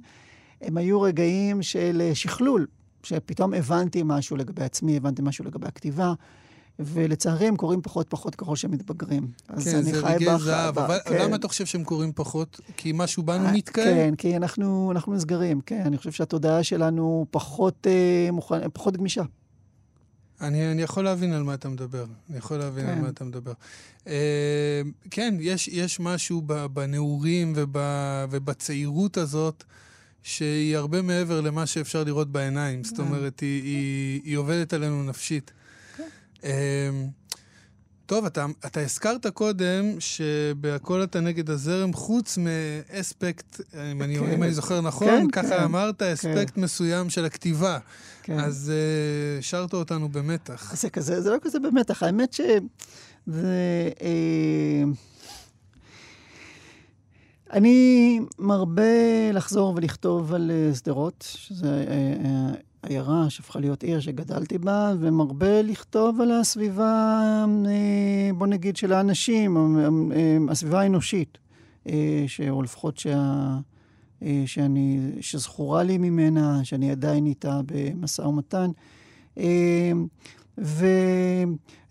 [0.61, 2.67] הם היו רגעים של שכלול,
[3.03, 6.13] שפתאום הבנתי משהו לגבי עצמי, הבנתי משהו לגבי הכתיבה.
[6.79, 9.27] ולצערי הם קורים פחות פחות ככל שהם מתבגרים.
[9.49, 10.37] אז כן, אני חי בך...
[10.37, 11.23] זהב, אבל כן.
[11.23, 12.61] למה אתה חושב שהם קורים פחות?
[12.77, 13.87] כי משהו בנו אה, מתקיים?
[13.87, 15.83] כן, כי אנחנו, אנחנו נסגרים, כן.
[15.87, 19.23] אני חושב שהתודעה שלנו פחות, אה, מוכן, פחות גמישה.
[20.43, 22.05] אני, אני יכול להבין על מה אתה מדבר.
[22.31, 22.93] אני יכול להבין כן.
[22.93, 23.53] על מה אתה מדבר.
[24.05, 24.09] Uh,
[25.11, 27.77] כן, יש, יש משהו בנעורים וב,
[28.31, 29.65] ובצעירות הזאת,
[30.23, 32.85] שהיא הרבה מעבר למה שאפשר לראות בעיניים.
[32.85, 33.03] זאת כן.
[33.03, 35.51] אומרת, היא, היא, היא עובדת עלינו נפשית.
[35.97, 36.09] כן.
[38.03, 44.03] Uh, טוב, אתה, אתה הזכרת קודם שבהכל אתה נגד הזרם, חוץ מאספקט, אם, כן.
[44.03, 46.13] אני, אם אני זוכר נכון, כן, ככה כן, אמרת, כן.
[46.13, 46.61] אספקט כן.
[46.61, 47.79] מסוים של הכתיבה.
[48.23, 48.39] כן.
[48.39, 50.75] אז uh, השארת אותנו במתח.
[50.75, 52.03] זה כזה, זה לא כזה במתח.
[52.03, 53.91] האמת שזה...
[54.03, 54.85] אה,
[57.53, 64.59] אני מרבה לחזור ולכתוב על אה, שדרות, שזה אה, אה, עיירה שהפכה להיות עיר שגדלתי
[64.59, 67.21] בה, ומרבה לכתוב על הסביבה,
[68.35, 69.57] בוא נגיד, של האנשים,
[70.51, 71.39] הסביבה האנושית,
[72.51, 73.59] או לפחות שה...
[74.47, 78.71] שאני, שזכורה לי ממנה, שאני עדיין איתה במשא ומתן.
[80.59, 81.47] וזה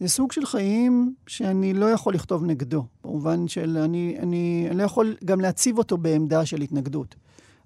[0.06, 5.16] סוג של חיים שאני לא יכול לכתוב נגדו, במובן של אני, אני, אני לא יכול
[5.26, 7.16] גם להציב אותו בעמדה של התנגדות.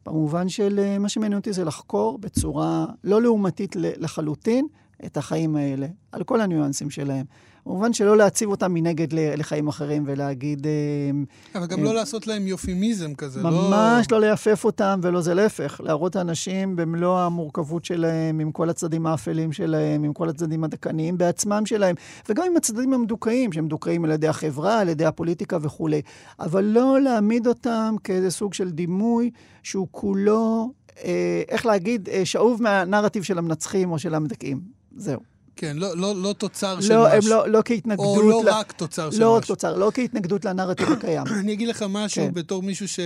[0.05, 4.67] במובן של אה, מה שמעניין אותי זה לחקור בצורה לא לעומתית לחלוטין
[5.05, 7.25] את החיים האלה, על כל הניואנסים שלהם.
[7.65, 10.67] במובן שלא להציב אותם מנגד לחיים אחרים ולהגיד...
[10.67, 10.71] אה,
[11.55, 13.69] אבל גם אה, לא לעשות להם יופימיזם כזה, ממש לא...
[13.69, 15.81] ממש לא ליפף אותם, ולא זה להפך.
[15.83, 21.65] להראות האנשים במלוא המורכבות שלהם, עם כל הצדדים האפלים שלהם, עם כל הצדדים הדכאניים בעצמם
[21.65, 21.95] שלהם,
[22.29, 26.01] וגם עם הצדדים המדוכאים, שהם מדוכאים על ידי החברה, על ידי הפוליטיקה וכולי.
[26.39, 29.31] אבל לא להעמיד אותם כאיזה סוג של דימוי
[29.63, 30.71] שהוא כולו,
[31.03, 34.61] אה, איך להגיד, אה, שאוב מהנרטיב של המנצחים או של המדכאים.
[34.95, 35.34] זהו.
[35.55, 37.29] כן, לא, לא, לא תוצר של לא, משהו.
[37.29, 38.05] לא, לא כהתנגדות...
[38.05, 38.49] או לא ל...
[38.49, 39.21] רק תוצר של לא משהו.
[39.21, 41.23] לא רק תוצר, לא כהתנגדות לנרטיב הקיים.
[41.39, 42.33] אני אגיד לך משהו כן.
[42.33, 42.99] בתור מישהו ש...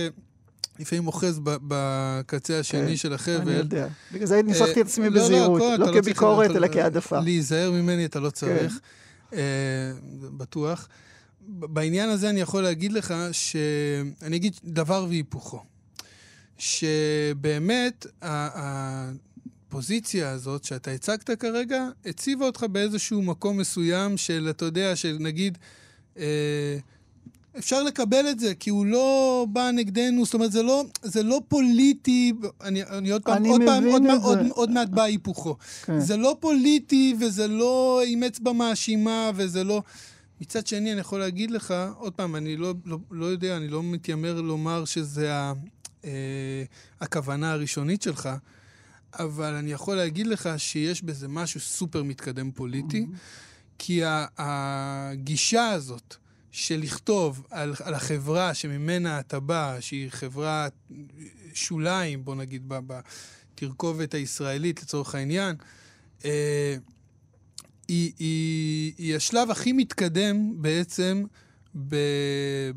[0.78, 3.40] לפעמים אוחז בקצה השני כן, של החבל.
[3.40, 3.86] אני יודע.
[4.12, 5.60] בגלל זה ניסחתי את עצמי אה, לא, בזהירות.
[5.60, 7.20] לא, לא, לא כביקורת, אלא כהעדפה.
[7.20, 8.78] להיזהר ממני אתה לא צריך.
[9.30, 9.36] כן.
[9.36, 9.92] אה,
[10.36, 10.88] בטוח.
[11.48, 15.62] בעניין הזה אני יכול להגיד לך שאני אגיד דבר והיפוכו.
[16.58, 18.06] שבאמת,
[19.70, 25.58] הפוזיציה הזאת שאתה הצגת כרגע, הציבה אותך באיזשהו מקום מסוים של, אתה יודע, של נגיד,
[26.18, 26.78] אה,
[27.58, 31.40] אפשר לקבל את זה, כי הוא לא בא נגדנו, זאת אומרת, זה לא, זה לא
[31.48, 35.56] פוליטי, אני, אני עוד פעם, אני עוד פעם, עוד, עוד, עוד מעט בא היפוכו.
[35.82, 36.00] כן.
[36.00, 39.82] זה לא פוליטי, וזה לא עם אצבע מאשימה, וזה לא...
[40.40, 43.82] מצד שני, אני יכול להגיד לך, עוד פעם, אני לא, לא, לא יודע, אני לא
[43.82, 45.52] מתיימר לומר שזה ה,
[46.04, 46.64] אה,
[47.00, 48.28] הכוונה הראשונית שלך,
[49.14, 53.16] אבל אני יכול להגיד לך שיש בזה משהו סופר מתקדם פוליטי, mm-hmm.
[53.78, 54.02] כי
[54.38, 56.16] הגישה הזאת
[56.52, 60.68] של לכתוב על, על החברה שממנה אתה בא, שהיא חברה
[61.54, 62.72] שוליים, בוא נגיד,
[63.54, 65.56] בתרכובת הישראלית לצורך העניין,
[66.24, 66.76] אה,
[67.88, 71.24] היא, היא, היא השלב הכי מתקדם בעצם
[71.88, 71.96] ב,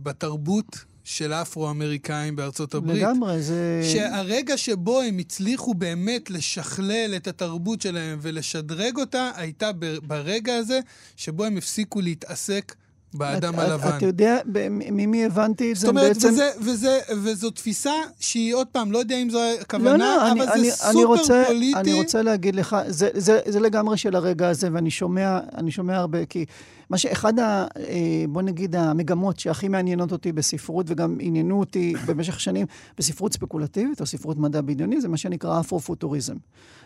[0.04, 2.98] בתרבות של האפרו-אמריקאים בארצות הברית.
[2.98, 3.82] לגמרי, זה...
[3.94, 9.70] שהרגע שבו הם הצליחו באמת לשכלל את התרבות שלהם ולשדרג אותה, הייתה
[10.08, 10.80] ברגע הזה
[11.16, 12.76] שבו הם הפסיקו להתעסק
[13.13, 13.98] באדם את- הלבן.
[13.98, 16.30] אתה יודע ב- ממי הבנתי את זה זאת אומרת, בעצם?
[16.34, 20.42] וזה, וזה, וזו תפיסה שהיא, עוד פעם, לא יודע אם זו לא, הכוונה, לא, אני,
[20.42, 21.80] אבל אני, זה אני סופר רוצה, פוליטי.
[21.80, 25.98] אני רוצה להגיד לך, זה, זה, זה לגמרי של הרגע הזה, ואני שומע, אני שומע
[25.98, 26.46] הרבה, כי
[26.89, 27.65] מה שאחד ה...
[27.78, 32.65] אה, בוא נגיד, המגמות שהכי מעניינות אותי בספרות, וגם עניינו אותי במשך שנים
[32.98, 36.36] בספרות ספקולטיבית, או ספרות מדע בדיוני, זה מה שנקרא אפרו-פוטוריזם.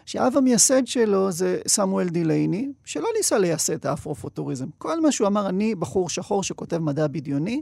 [0.05, 4.67] שהאב המייסד שלו זה סמואל דילייני, שלא ניסה לייסד את האפרו-פוטוריזם.
[4.77, 7.61] כל מה שהוא אמר, אני בחור שחור שכותב מדע בדיוני,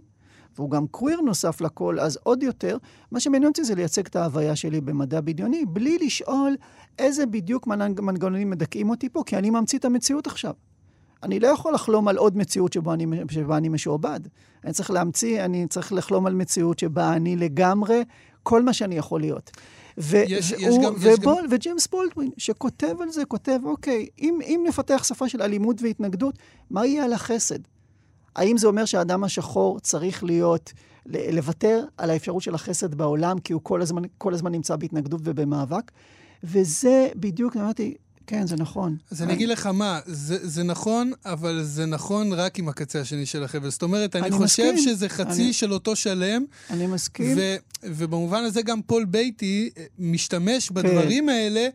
[0.56, 2.78] והוא גם קוויר נוסף לכל, אז עוד יותר,
[3.12, 6.56] מה שמעניין אותי זה לייצג את ההוויה שלי במדע בדיוני, בלי לשאול
[7.00, 10.54] איזה בדיוק מנג- מנגנונים מדכאים אותי פה, כי אני ממציא את המציאות עכשיו.
[11.24, 14.20] אני לא יכול לחלום על עוד מציאות שבה אני, שבה אני משועבד.
[14.64, 18.02] אני צריך להמציא, אני צריך לחלום על מציאות שבה אני לגמרי
[18.44, 19.52] כל מה שאני יכול להיות.
[19.98, 24.40] ו- יש- יש והוא- גם- יש ובול, וג'יימס בולדווין, שכותב על זה, כותב, אוקיי, אם,
[24.44, 26.36] אם נפתח שפה של אלימות והתנגדות,
[26.70, 27.60] מה יהיה על החסד?
[28.36, 30.74] האם זה אומר שהאדם השחור צריך להיות,
[31.06, 35.92] לוותר על האפשרות של החסד בעולם, כי הוא כל הזמן, כל הזמן נמצא בהתנגדות ובמאבק?
[36.44, 37.96] וזה בדיוק, אמרתי,
[38.28, 38.98] כן, זה נכון.
[39.12, 43.26] אז אני אגיד לך מה, זה, זה נכון, אבל זה נכון רק עם הקצה השני
[43.26, 43.70] של החבל.
[43.70, 44.78] זאת אומרת, אני, אני חושב מסכים.
[44.78, 47.38] שזה חצי אני- של אותו שלם, אני מסכים.
[47.38, 51.68] ו, ובמובן הזה גם פול בייטי משתמש בדברים האלה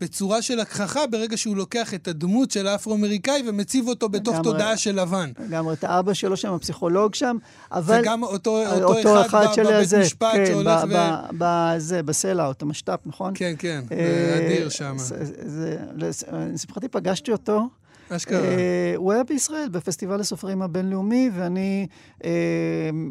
[0.00, 4.36] בצורה כל כך חכמה ברגע שהוא לוקח את הדמות של האפרו-אמריקאי ומציב אותו בתוך.
[4.42, 5.30] תודעה של לבן.
[5.48, 7.36] לגמרי, את האבא שלו שם, הפסיכולוג שם,
[7.72, 8.00] אבל...
[8.02, 10.94] וגם אותו, אותו, אותו אחד, אחד ב- של בבית משפט כן, שהולך ב- ו...
[10.94, 13.32] ב- בזה, ב Sellout, המשת"פ, נכון?
[13.36, 14.94] כן, כן, אה, אדיר שם.
[14.98, 17.68] זה- זה- לס- לשמחתי פגשתי אותו.
[18.16, 18.38] אשכרה.
[18.40, 21.86] אה, הוא היה בישראל, בפסטיבל הסופרים הבינלאומי, ואני...
[22.24, 22.30] אה,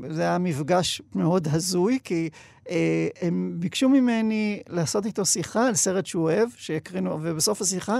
[0.10, 2.30] זה היה מפגש מאוד הזוי, כי
[2.70, 8.00] אה, הם ביקשו ממני לעשות איתו שיחה על סרט שהוא אוהב, שהקרינו, ובסוף השיחה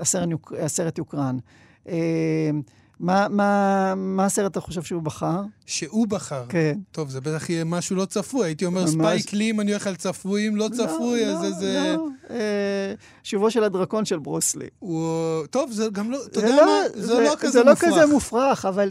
[0.00, 1.36] הסרט יוק- הסרט יוקרן.
[3.00, 5.40] מה- מה מה הסרט אתה חושב שהוא בחר?
[5.66, 6.44] שהוא בחר.
[6.48, 6.78] כן.
[6.92, 8.46] טוב, זה בטח יהיה משהו לא צפוי.
[8.46, 8.90] הייתי אומר ממש.
[8.90, 11.94] ספייק לי, אם אני הולך על צפוי, אם לא צפוי, אז לא, זה...
[11.96, 12.06] לא.
[12.30, 14.66] אה, שובו של הדרקון של ברוסלי.
[14.78, 15.08] הוא...
[15.46, 16.18] טוב, זה גם לא...
[16.26, 16.72] אתה זה יודע מה?
[16.94, 17.90] זה לא כזה זה לא מופרך.
[17.92, 18.90] כזה מופרך, אבל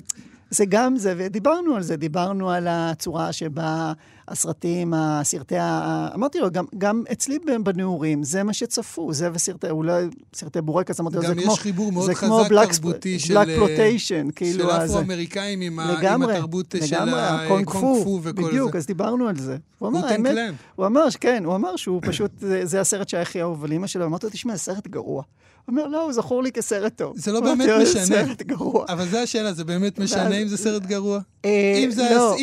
[0.53, 3.93] זה גם זה, ודיברנו על זה, דיברנו על הצורה שבה
[4.27, 6.07] הסרטים, הסרטי ה...
[6.15, 11.15] אמרתי לו, גם, גם אצלי בנעורים, זה מה שצפו, זה וסרטי, אולי סרטי בורקס, אמרתי
[11.15, 11.53] לו, זה גם כמו...
[11.53, 13.37] יש חיבור מאוד חזק Black- תרבותי של...
[13.37, 14.71] Black אה, Plotation, כאילו, של.
[14.71, 18.77] אפרו-אמריקאים עם ה- עם לגמרי, התרבות של לגמרי, הקונג פו וכל בדיוק, זה.
[18.77, 19.57] אז דיברנו על זה.
[19.79, 20.35] הוא אמר, האמת.
[20.75, 23.87] הוא אמר, כן, הוא אמר שהוא פשוט, זה, זה הסרט שהיה הכי אהוב על אמא
[23.87, 25.23] שלו, אמרתי לו, תשמע, זה סרט גרוע.
[25.67, 27.17] אומר, לא, הוא זכור לי כסרט טוב.
[27.17, 28.05] זה לא באמת משנה.
[28.05, 28.85] זה סרט גרוע.
[28.89, 31.19] אבל זה השאלה, זה באמת משנה אם זה סרט גרוע?
[31.45, 32.35] אה, אם זה לא,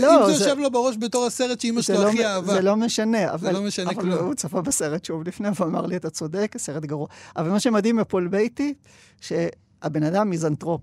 [0.00, 2.54] לא, זה יושב לו בראש בתור הסרט שאימא שלו לא- הכי אהבה.
[2.54, 3.56] זה לא משנה, אבל.
[4.12, 7.06] הוא צפה בסרט שוב לפני ואמר לי, אתה צודק, סרט גרוע.
[7.36, 8.74] אבל מה שמדהים בפול בייטי,
[9.20, 10.80] שהבן אדם מיזנטרופ.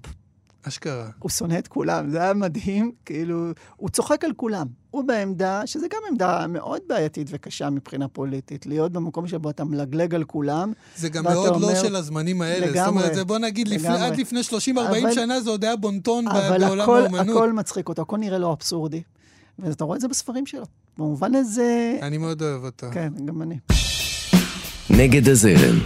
[0.68, 1.10] אשכרה.
[1.20, 3.38] הוא שונא את כולם, זה היה מדהים, כאילו,
[3.76, 4.68] הוא צוחק על כולם.
[4.92, 10.16] הוא בעמדה, שזה גם עמדה מאוד בעייתית וקשה מבחינה פוליטית, להיות במקום שבו אתה מלגלג
[10.16, 10.74] על כולם.
[10.96, 12.66] זה גם מאוד לא אומר- של הזמנים האלה.
[12.68, 13.88] זאת לגמרי, אומרת, זה בוא נגיד, לפני-.
[13.88, 17.38] עד לפני 30-40 אבל- שנה זה עוד היה בונטון אבל בעולם הכל, האומנות.
[17.38, 19.02] הכל מצחיק אותו, הכל נראה לו אבסורדי.
[19.60, 20.64] ואתה רואה את זה בספרים שלו.
[20.98, 22.88] במובן הזה, אני מאוד אוהב אותו.
[22.92, 23.58] כן, גם אני.
[24.90, 25.80] נגד הזרם.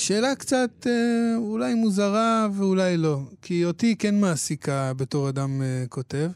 [0.00, 6.30] שאלה קצת אה, אולי מוזרה ואולי לא, כי אותי כן מעסיקה בתור אדם אה, כותב.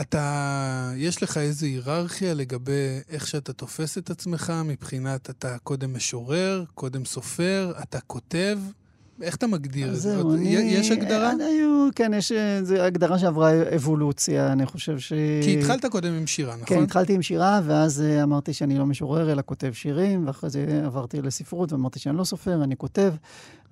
[0.00, 6.64] אתה, יש לך איזו היררכיה לגבי איך שאתה תופס את עצמך מבחינת אתה קודם משורר,
[6.74, 8.58] קודם סופר, אתה כותב?
[9.22, 10.16] איך אתה מגדיר את זה?
[10.16, 10.48] זהו, אני...
[10.48, 11.32] יש הגדרה?
[11.40, 12.32] אה, היו, כן, יש
[12.80, 15.12] הגדרה שעברה אבולוציה, אני חושב ש...
[15.42, 16.66] כי התחלת קודם עם שירה, נכון?
[16.66, 20.82] כן, התחלתי עם שירה, ואז uh, אמרתי שאני לא משורר, אלא כותב שירים, ואחרי זה
[20.84, 23.14] עברתי לספרות, ואמרתי שאני לא סופר, אני כותב.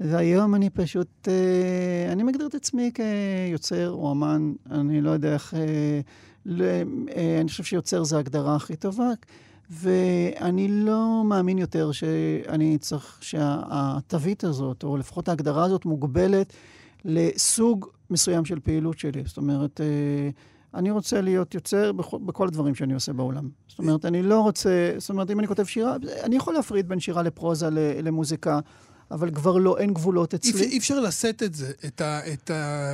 [0.01, 5.55] והיום אני פשוט, uh, אני מגדיר את עצמי כיוצר או אמן, אני לא יודע איך...
[5.55, 5.57] Uh,
[6.47, 9.11] ל, uh, אני חושב שיוצר זה ההגדרה הכי טובה,
[9.73, 16.53] ואני לא מאמין יותר שאני צריך, שהתווית הזאת, או לפחות ההגדרה הזאת, מוגבלת
[17.05, 19.23] לסוג מסוים של פעילות שלי.
[19.27, 23.49] זאת אומרת, uh, אני רוצה להיות יוצר בכל, בכל הדברים שאני עושה בעולם.
[23.69, 27.01] זאת אומרת, אני לא רוצה, זאת אומרת, אם אני כותב שירה, אני יכול להפריד בין
[27.01, 27.69] שירה לפרוזה
[28.03, 28.61] למוזיקה,
[29.11, 30.65] אבל כבר לא, אין גבולות אצלי.
[30.65, 32.93] אי אפשר לשאת את זה, את, ה, את, ה,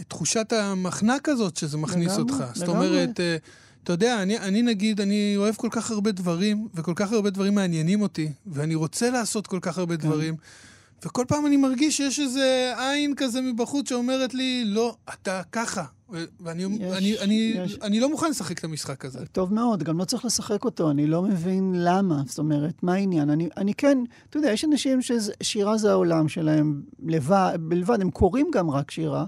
[0.00, 2.44] את תחושת המחנק הזאת שזה מכניס לגמרי, אותך.
[2.54, 2.88] זאת לגמרי.
[2.88, 3.36] אומרת, אה,
[3.84, 7.54] אתה יודע, אני, אני נגיד, אני אוהב כל כך הרבה דברים, וכל כך הרבה דברים
[7.54, 10.08] מעניינים אותי, ואני רוצה לעשות כל כך הרבה כן.
[10.08, 10.36] דברים,
[11.04, 15.84] וכל פעם אני מרגיש שיש איזה עין כזה מבחוץ שאומרת לי, לא, אתה ככה.
[16.40, 17.78] ואני יש, אני, אני, יש.
[17.82, 19.26] אני לא מוכן לשחק את המשחק הזה.
[19.32, 22.22] טוב מאוד, גם לא צריך לשחק אותו, אני לא מבין למה.
[22.26, 23.30] זאת אומרת, מה העניין?
[23.30, 23.98] אני, אני כן,
[24.30, 29.24] אתה יודע, יש אנשים ששירה זה העולם שלהם לבד, בלבד, הם קוראים גם רק שירה,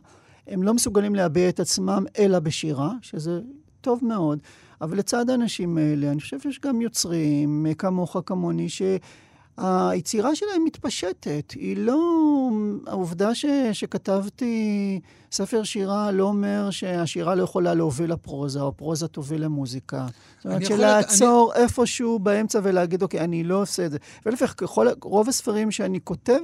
[0.46, 3.40] הם לא מסוגלים להביע את עצמם אלא בשירה, שזה
[3.82, 4.38] טוב מאוד.
[4.80, 8.82] אבל לצד האנשים האלה, אני חושב שיש גם יוצרים, כמוך, כמוני, ש...
[9.56, 11.50] היצירה שלהם מתפשטת.
[11.50, 12.00] היא לא...
[12.86, 13.46] העובדה ש...
[13.72, 15.00] שכתבתי
[15.32, 20.06] ספר שירה לא אומר שהשירה לא יכולה להוביל לפרוזה, או הפרוזה תוביל למוזיקה.
[20.38, 21.62] זאת אומרת, שלעצור אני...
[21.62, 23.98] איפשהו באמצע ולהגיד, אוקיי, אני לא עושה את זה.
[24.26, 24.54] ולהפך,
[25.02, 26.40] רוב הספרים שאני כותב,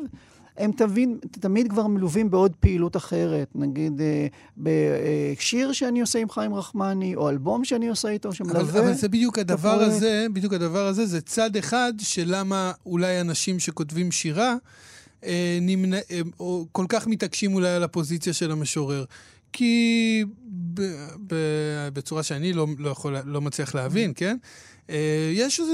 [0.58, 3.48] הם תבין, תמיד כבר מלווים בעוד פעילות אחרת.
[3.54, 8.60] נגיד, אה, בשיר שאני עושה עם חיים רחמני, או אלבום שאני עושה איתו, שמלווה...
[8.60, 9.92] אבל, אבל זה בדיוק הדבר הפרויקט.
[9.92, 14.56] הזה, בדיוק הדבר הזה, זה צד אחד של למה אולי אנשים שכותבים שירה,
[15.24, 19.04] אה, נמנע, אה, או כל כך מתעקשים אולי על הפוזיציה של המשורר.
[19.52, 20.24] כי
[20.74, 20.82] ב,
[21.26, 21.34] ב,
[21.92, 24.36] בצורה שאני לא, לא, יכול, לא מצליח להבין, כן?
[24.90, 25.72] אה, יש איזו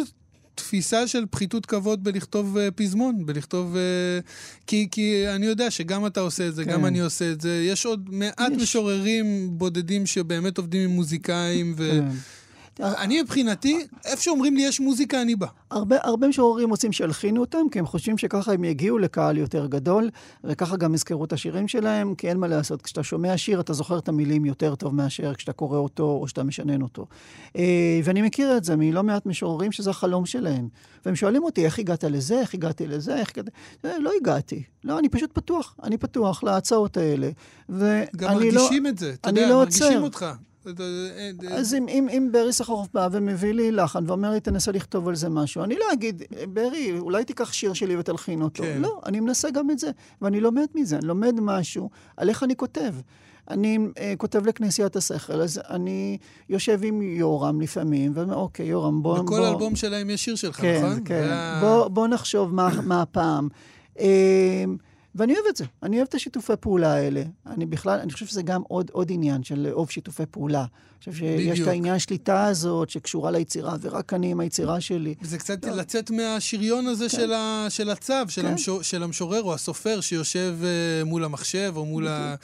[0.55, 3.75] תפיסה של פחיתות כבוד בלכתוב uh, פזמון, בלכתוב...
[3.75, 4.25] Uh,
[4.67, 6.73] כי, כי אני יודע שגם אתה עושה את זה, כן.
[6.73, 7.63] גם אני עושה את זה.
[7.67, 8.63] יש עוד מעט יש.
[8.63, 11.91] משוררים בודדים שבאמת עובדים עם מוזיקאים, ו...
[11.91, 12.09] כן.
[12.81, 15.47] אני מבחינתי, איפה שאומרים לי יש מוזיקה, אני בא.
[15.71, 20.11] הרבה, הרבה משוררים רוצים שילחינו אותם, כי הם חושבים שככה הם יגיעו לקהל יותר גדול,
[20.45, 22.83] וככה גם יזכרו את השירים שלהם, כי אין מה לעשות.
[22.83, 26.43] כשאתה שומע שיר, אתה זוכר את המילים יותר טוב מאשר כשאתה קורא אותו או שאתה
[26.43, 27.07] משנן אותו.
[27.57, 30.69] אה, ואני מכיר את זה מלא מעט משוררים שזה החלום שלהם.
[31.07, 33.51] והם שואלים אותי, איך הגעת לזה, איך הגעתי לזה, איך הגעתי...
[33.85, 34.63] אה, לא הגעתי.
[34.85, 35.77] לא, אני פשוט פתוח.
[35.83, 37.31] אני פתוח להצעות האלה.
[37.71, 37.79] גם
[38.23, 39.13] לא- מרגישים לא, את זה.
[39.21, 40.01] אתה יודע, לא מרגישים עוצר.
[40.01, 40.27] אותך.
[41.51, 45.15] אז אם, אם, אם ברי סחרוף בא ומביא לי לחן ואומר לי, תנסה לכתוב על
[45.15, 48.63] זה משהו, אני לא אגיד, ברי, אולי תיקח שיר שלי ותלחין אותו.
[48.63, 48.79] כן.
[48.81, 49.91] לא, אני מנסה גם את זה,
[50.23, 52.95] ואני לומד מזה, אני לומד משהו על איך אני כותב.
[53.51, 59.19] אני uh, כותב לכנסיית השכל, אז אני יושב עם יורם לפעמים, ואומר, אוקיי, יורם, בוא...
[59.19, 59.49] בכל בוא...
[59.49, 60.97] אלבום שלהם יש שיר שלך, כן, נכון?
[60.97, 61.27] כן, כן.
[61.31, 61.61] וה...
[61.61, 63.49] בוא, בוא נחשוב מה, מה הפעם.
[63.97, 64.01] Uh,
[65.15, 67.23] ואני אוהב את זה, אני אוהב את השיתופי פעולה האלה.
[67.47, 70.61] אני בכלל, אני חושב שזה גם עוד, עוד עניין של לאהוב שיתופי פעולה.
[70.61, 71.69] אני חושב שיש בדיוק.
[71.69, 75.15] את העניין השליטה הזאת שקשורה ליצירה, ורק אני עם היצירה שלי.
[75.23, 75.73] זה קצת לא.
[75.73, 77.17] לצאת מהשריון הזה כן.
[77.17, 78.49] של, ה, של הצו, של, כן.
[78.49, 82.35] המשור, של המשורר או הסופר שיושב uh, מול המחשב או מול ה...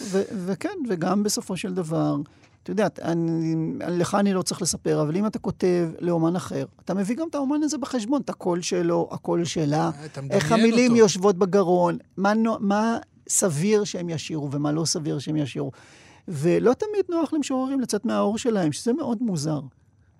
[0.47, 2.17] וכן, וגם בסופו של דבר,
[2.63, 6.95] אתה יודע, אני, לך אני לא צריך לספר, אבל אם אתה כותב לאומן אחר, אתה
[6.95, 9.91] מביא גם את האומן הזה בחשבון, את הקול שלו, הקול שלה,
[10.31, 11.01] איך המילים אותו.
[11.01, 15.71] יושבות בגרון, מה, מה סביר שהם ישירו ומה לא סביר שהם ישירו.
[16.29, 19.61] ולא תמיד נוח למשוררים לצאת מהאור שלהם, שזה מאוד מוזר.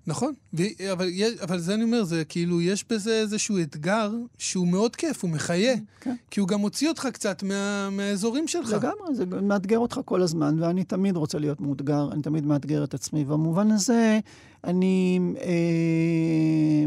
[0.07, 1.09] נכון, ו- אבל,
[1.43, 5.75] אבל זה אני אומר, זה כאילו, יש בזה איזשהו אתגר שהוא מאוד כיף, הוא מחיה.
[6.01, 6.15] כן.
[6.31, 8.73] כי הוא גם מוציא אותך קצת מה, מהאזורים שלך.
[8.73, 12.95] לגמרי, זה מאתגר אותך כל הזמן, ואני תמיד רוצה להיות מאותגר, אני תמיד מאתגר את
[12.95, 13.25] עצמי.
[13.25, 14.19] במובן הזה,
[14.65, 15.21] אני...
[15.41, 16.85] אה,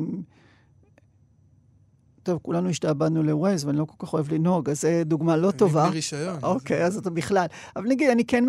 [2.24, 5.86] טוב, כולנו השתעבדנו לווייז, ואני לא כל כך אוהב לנהוג, אז זו דוגמה לא טובה.
[5.86, 6.40] אני רישיון.
[6.44, 7.46] אוקיי, אז אתה בכלל.
[7.76, 8.46] אבל נגיד, אני כן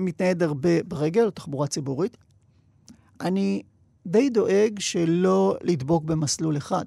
[0.00, 2.16] מתנייד הרבה ברגל, תחבורה ציבורית.
[3.20, 3.62] אני
[4.06, 6.84] די דואג שלא לדבוק במסלול אחד.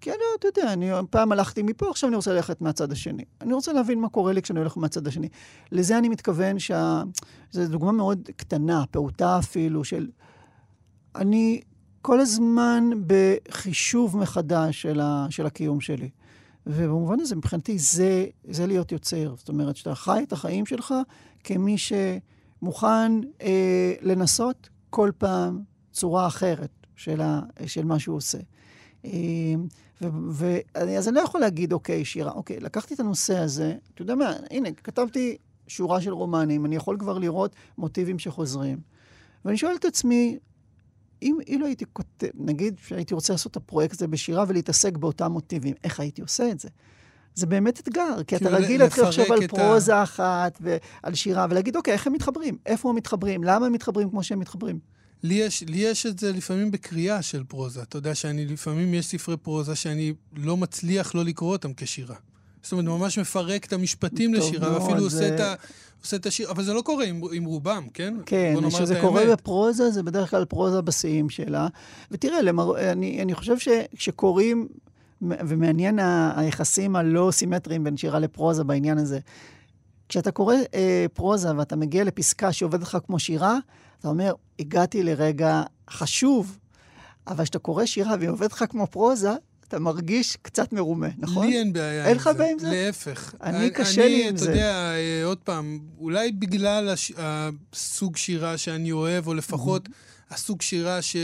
[0.00, 3.24] כי אני, אתה יודע, אני פעם הלכתי מפה, עכשיו אני רוצה ללכת מהצד השני.
[3.40, 5.28] אני רוצה להבין מה קורה לי כשאני הולך מהצד השני.
[5.72, 7.02] לזה אני מתכוון שה...
[7.50, 10.08] זו דוגמה מאוד קטנה, פעוטה אפילו, של...
[11.14, 11.60] אני
[12.02, 15.26] כל הזמן בחישוב מחדש של, ה...
[15.30, 16.10] של הקיום שלי.
[16.66, 19.34] ובמובן הזה, מבחינתי, זה, זה להיות יוצר.
[19.36, 20.94] זאת אומרת, שאתה חי את החיים שלך
[21.44, 23.12] כמי שמוכן
[23.42, 28.38] אה, לנסות כל פעם צורה אחרת של, ה, של מה שהוא עושה.
[29.04, 29.66] אמ,
[30.74, 34.32] אז אני לא יכול להגיד, אוקיי, שירה, אוקיי, לקחתי את הנושא הזה, אתה יודע מה,
[34.50, 38.78] הנה, כתבתי שורה של רומנים, אני יכול כבר לראות מוטיבים שחוזרים.
[39.44, 40.38] ואני שואל את עצמי,
[41.22, 45.74] אם אילו הייתי כותב, נגיד שהייתי רוצה לעשות את הפרויקט הזה בשירה ולהתעסק באותם מוטיבים,
[45.84, 46.68] איך הייתי עושה את זה?
[47.34, 50.02] זה באמת אתגר, כי אתה כאילו רגיל להתחיל לחשוב על פרוזה ה...
[50.02, 52.58] אחת ועל שירה, ולהגיד, אוקיי, איך הם מתחברים?
[52.66, 53.44] איפה הם מתחברים?
[53.44, 54.78] למה הם מתחברים כמו שהם מתחברים?
[55.22, 57.82] לי יש, לי יש את זה לפעמים בקריאה של פרוזה.
[57.82, 62.16] אתה יודע שאני, לפעמים יש ספרי פרוזה שאני לא מצליח לא לקרוא אותם כשירה.
[62.62, 65.16] זאת אומרת, ממש מפרק את המשפטים לשירה, ואפילו זה...
[65.16, 65.54] עושה, את ה,
[66.02, 68.14] עושה את השיר, אבל זה לא קורה עם, עם רובם, כן?
[68.26, 69.32] כן, כשזה קורה.
[69.32, 71.68] בפרוזה, זה בדרך כלל פרוזה בשיאים שלה.
[72.10, 72.92] ותראה, למר...
[72.92, 74.68] אני, אני חושב שכשקוראים,
[75.22, 75.98] ומעניין
[76.36, 79.18] היחסים הלא סימטריים בין שירה לפרוזה בעניין הזה,
[80.08, 83.58] כשאתה קורא אה, פרוזה ואתה מגיע לפסקה שעובדת לך כמו שירה,
[84.00, 86.58] אתה אומר, הגעתי לרגע חשוב,
[87.26, 89.32] אבל כשאתה קורא שירה והיא עובדת לך כמו פרוזה,
[89.68, 91.46] אתה מרגיש קצת מרומה, נכון?
[91.46, 92.70] לי אין בעיה אין לך בעיה עם זה?
[92.70, 93.34] להפך.
[93.42, 94.50] אני קשה לי עם אתה זה.
[94.50, 97.12] יודע, אה, עוד פעם, אולי בגלל הש...
[97.16, 99.88] הסוג שירה שאני אוהב, או לפחות
[100.30, 101.16] הסוג שירה ש...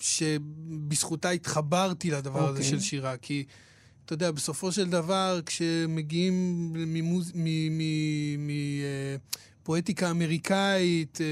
[0.00, 2.64] שבזכותה התחברתי לדבר הזה אוקיי.
[2.64, 3.16] של שירה.
[3.16, 3.44] כי,
[4.04, 6.32] אתה יודע, בסופו של דבר, כשמגיעים
[6.72, 7.32] ממוז...
[7.34, 7.44] מ...
[7.78, 8.46] מ...
[8.46, 8.50] מ...
[9.70, 11.26] פואטיקה אמריקאית, אה,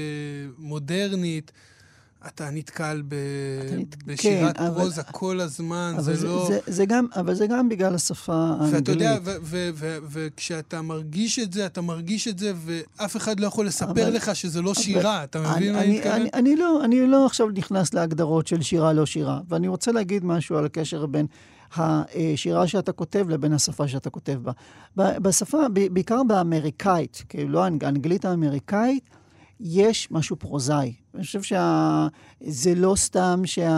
[0.57, 1.51] מודרנית,
[2.27, 3.13] אתה נתקל ב...
[3.67, 6.45] אתה נת- בשירת כן, אבל- פרוזה כל הזמן, אבל זה זה, לא...
[6.47, 8.73] זה, זה גם, אבל זה גם בגלל השפה האנגלית.
[8.73, 9.17] ואתה יודע,
[10.11, 14.35] וכשאתה מרגיש את זה, אתה מרגיש את זה, ואף אחד לא יכול לספר אבל- לך
[14.35, 15.23] שזה לא אבל- שירה.
[15.23, 16.15] אתה מבין מה אני, אני מתכוון?
[16.21, 20.25] אני, אני, לא, אני לא עכשיו נכנס להגדרות של שירה לא שירה, ואני רוצה להגיד
[20.25, 21.25] משהו על הקשר בין
[21.77, 24.51] השירה שאתה כותב לבין השפה שאתה כותב בה.
[25.19, 25.57] בשפה,
[25.91, 29.09] בעיקר באמריקאית, כאילו לא האנג- האנגלית האמריקאית,
[29.59, 30.93] יש משהו פרוזאי.
[31.15, 33.69] אני חושב שזה לא סתם שה...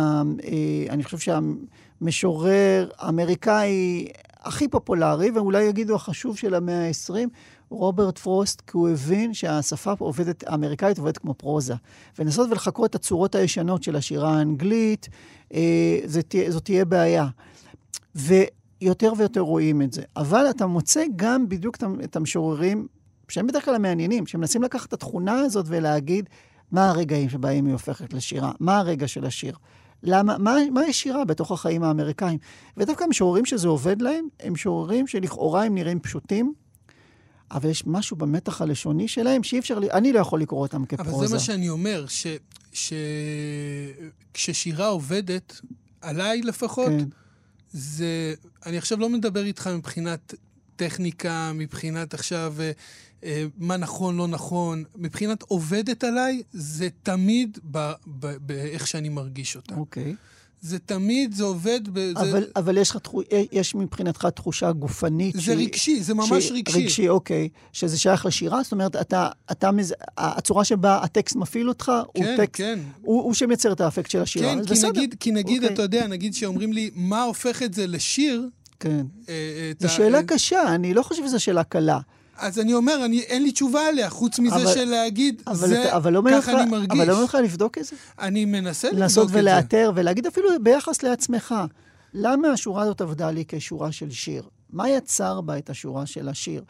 [0.43, 1.17] אה, אני חושב
[2.01, 4.08] שהמשורר האמריקאי
[4.41, 7.13] הכי פופולרי, ואולי יגידו החשוב של המאה ה-20,
[7.69, 11.73] רוברט פרוסט, כי הוא הבין שהשפה עובדת, האמריקאית עובדת כמו פרוזה.
[12.19, 15.10] ולנסות ולחקור את הצורות הישנות של השירה האנגלית,
[15.54, 17.27] אה, תה- זאת תהיה בעיה.
[18.15, 20.01] ויותר ויותר רואים את זה.
[20.15, 22.88] אבל אתה מוצא גם בדיוק את המשוררים,
[23.30, 26.30] שהם בדרך כלל המעניינים, שמנסים לקחת את התכונה הזאת ולהגיד
[26.71, 29.56] מה הרגעים שבהם היא הופכת לשירה, מה הרגע של השיר.
[30.04, 32.38] למה, מה, מה יש שירה בתוך החיים האמריקאים?
[32.77, 36.54] ודווקא המשוררים שזה עובד להם, הם משוררים שלכאורה הם נראים פשוטים,
[37.51, 41.12] אבל יש משהו במתח הלשוני שלהם שאי אפשר, אני לא יכול לקרוא אותם כפרוזה.
[41.17, 42.27] אבל זה מה שאני אומר, ש...
[42.73, 42.93] ש...
[44.34, 45.62] כששירה עובדת,
[46.01, 47.06] עליי לפחות, כן.
[47.71, 48.34] זה...
[48.65, 50.34] אני עכשיו לא מדבר איתך מבחינת
[50.75, 52.71] טכניקה, מבחינת עכשיו אה,
[53.23, 54.84] אה, מה נכון, לא נכון.
[54.95, 57.57] מבחינת עובדת עליי, זה תמיד
[58.45, 59.75] באיך שאני מרגיש אותה.
[59.75, 60.15] אוקיי.
[60.62, 61.80] זה תמיד, זה עובד...
[61.93, 62.00] ב...
[62.00, 62.30] זה...
[62.32, 62.97] אבל, אבל יש, לך,
[63.52, 65.36] יש מבחינתך תחושה גופנית.
[65.36, 66.84] זה שהיא- רגשי, זה ממש שהיא- רגשי.
[66.84, 67.50] רגשי, אוקיי.
[67.74, 68.63] שזה שייך לשירה?
[68.63, 69.93] זאת אומרת, אתה, אתה מז...
[70.17, 72.80] הצורה שבה הטקסט מפעיל אותך, הוא כן, טקסט, כן.
[73.02, 74.56] הוא, הוא שמייצר את האפקט של השירה.
[74.56, 74.89] כן, כי בסדר.
[74.89, 75.74] נגיד, כי נגיד, אוקיי.
[75.74, 78.47] אתה יודע, נגיד שאומרים לי, מה הופך את זה לשיר?
[78.80, 79.06] כן.
[79.30, 79.34] אה,
[79.71, 82.00] את זו ה- שאלה אה, קשה, אני לא חושב שזו שאלה קלה.
[82.41, 85.84] אז אני אומר, אני, אין לי תשובה עליה, חוץ מזה אבל- של להגיד, אבל, זה,
[85.84, 86.89] אתה, אבל לא ככה אני מרגיש.
[86.91, 87.95] אבל לא אומר לך לבדוק את זה?
[88.19, 89.04] אני מנסה לבדוק את זה.
[89.04, 91.56] לנסות ולאתר ולהגיד אפילו ביחס לעצמך,
[92.13, 94.43] למה השורה הזאת עבדה לי כשורה של שיר?
[94.73, 96.63] מה יצר בה את השורה של השיר?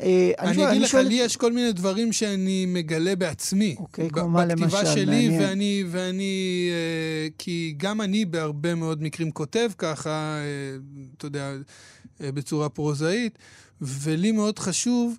[0.00, 3.76] אה, אני שואל- אגיד לך, שואל- לי יש כל מיני דברים שאני מגלה בעצמי.
[3.78, 4.92] אוקיי, כמו מה בכתיבה למשל?
[4.94, 5.42] שלי, מעניין.
[5.42, 10.76] ואני, ואני, אה, כי גם אני בהרבה מאוד מקרים כותב ככה, אה,
[11.18, 11.52] אתה יודע,
[12.22, 13.38] אה, בצורה פרוזאית,
[13.80, 15.16] ולי מאוד חשוב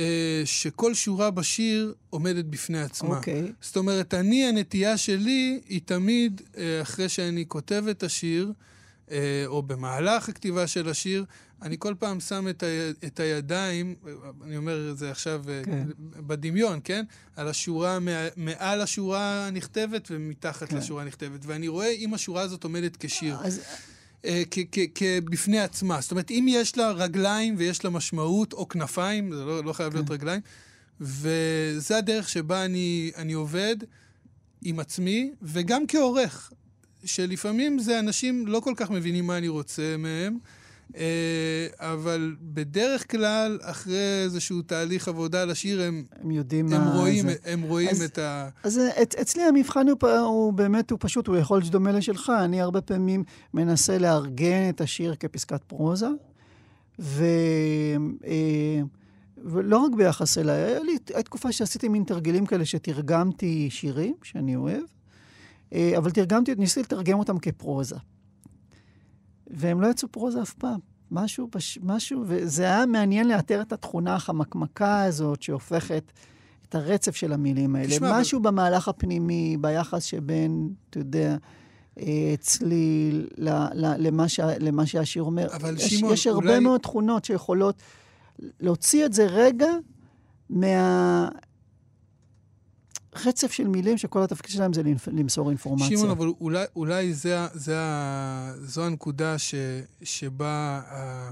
[0.00, 3.16] אה, שכל שורה בשיר עומדת בפני עצמה.
[3.16, 3.52] אוקיי.
[3.60, 8.52] זאת אומרת, אני, הנטייה שלי היא תמיד, אה, אחרי שאני כותב את השיר,
[9.10, 11.24] אה, או במהלך הכתיבה של השיר,
[11.62, 12.66] אני כל פעם שם את, ה,
[13.06, 13.94] את הידיים,
[14.44, 15.88] אני אומר את זה עכשיו אה, כן.
[16.26, 17.04] בדמיון, כן?
[17.36, 20.76] על השורה, מע- מעל השורה הנכתבת ומתחת כן.
[20.76, 21.40] לשורה הנכתבת.
[21.46, 23.60] ואני רואה אם השורה הזאת עומדת כשיר, אז
[24.94, 26.00] כבפני עצמה.
[26.00, 29.92] זאת אומרת, אם יש לה רגליים ויש לה משמעות, או כנפיים, זה לא, לא חייב
[29.92, 29.98] כן.
[29.98, 30.40] להיות רגליים,
[31.00, 33.76] וזה הדרך שבה אני, אני עובד
[34.62, 36.52] עם עצמי, וגם כעורך,
[37.04, 40.63] שלפעמים זה אנשים לא כל כך מבינים מה אני רוצה מהם, אה,
[41.78, 47.28] אבל בדרך כלל, אחרי איזשהו תהליך עבודה על השיר, הם, הם יודעים הם מה רואים,
[47.28, 47.34] זה.
[47.44, 48.48] הם רואים אז- את ה...
[48.62, 52.32] אז את, אצלי המבחן הוא, הוא באמת, הוא פשוט, הוא יכול להיות דומה לשלך.
[52.44, 56.08] אני הרבה פעמים מנסה לארגן את השיר כפסקת פרוזה,
[56.98, 57.24] ו...
[58.26, 58.80] אה,
[59.46, 64.56] ולא רק ביחס אליי, היה לי, הייתה תקופה שעשיתי מין תרגילים כאלה שתרגמתי שירים שאני
[64.56, 64.82] אוהב,
[65.72, 67.96] אה, אבל תרגמתי, ניסיתי לתרגם אותם כפרוזה.
[69.50, 70.78] והם לא יצאו פרוזה אף פעם.
[71.10, 71.78] משהו, פש...
[71.82, 76.12] משהו, וזה היה מעניין לאתר את התכונה החמקמקה הזאת שהופכת
[76.68, 77.88] את הרצף של המילים האלה.
[77.88, 78.50] תשמע, משהו אבל...
[78.50, 81.36] במהלך הפנימי, ביחס שבין, אתה יודע,
[82.00, 85.46] אה, צליל ל, ל, למה, ש, למה שהשיר אומר.
[85.56, 87.82] אבל יש, שמעון, יש הרבה אולי- מאוד תכונות שיכולות
[88.60, 89.68] להוציא את זה רגע
[90.50, 91.28] מה...
[93.26, 95.88] רצף של מילים שכל התפקיד שלהם זה למסור אינפורמציה.
[95.98, 97.76] שמעון, אבל אולי, אולי זה, זה
[98.62, 99.54] זו הנקודה ש,
[100.02, 101.30] שבה, ה,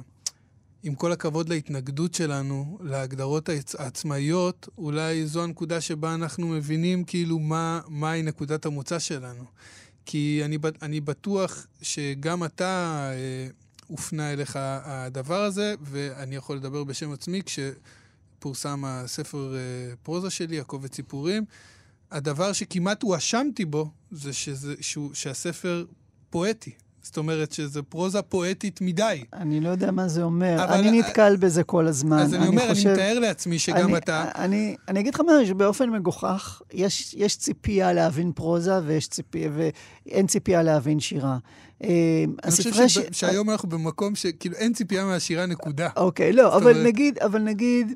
[0.82, 7.38] עם כל הכבוד להתנגדות שלנו, להגדרות העצ- העצמאיות, אולי זו הנקודה שבה אנחנו מבינים כאילו
[7.38, 9.44] מה, מהי נקודת המוצא שלנו.
[10.06, 12.64] כי אני, אני בטוח שגם אתה,
[13.12, 13.46] אה,
[13.86, 17.42] הופנה אליך הדבר הזה, ואני יכול לדבר בשם עצמי,
[18.42, 19.60] כשפורסם הספר אה,
[20.02, 21.44] פרוזה שלי, הקובץ סיפורים,
[22.10, 25.84] הדבר שכמעט הואשמתי בו, זה שזה, שהוא, שהספר
[26.30, 26.70] פואטי.
[27.02, 29.24] זאת אומרת שזו פרוזה פואטית מדי.
[29.32, 30.64] אני לא יודע מה זה אומר.
[30.64, 32.18] אבל- אני נתקל בזה כל הזמן.
[32.18, 34.24] אז אני אומר, חושב- אני מתאר לעצמי שגם אני, אתה...
[34.34, 40.26] אני, אני אגיד לך משהו, באופן מגוחך, יש, יש ציפייה להבין פרוזה ויש ציפייה, ואין
[40.26, 41.38] ציפייה להבין שירה.
[41.84, 41.88] אה,
[42.44, 42.98] אני חושב ש...
[43.12, 45.88] שהיום אנחנו במקום שכאילו אין ציפייה מהשירה, נקודה.
[45.96, 47.92] אוקיי, לא, אבל אומרת- נגיד, אבל נגיד,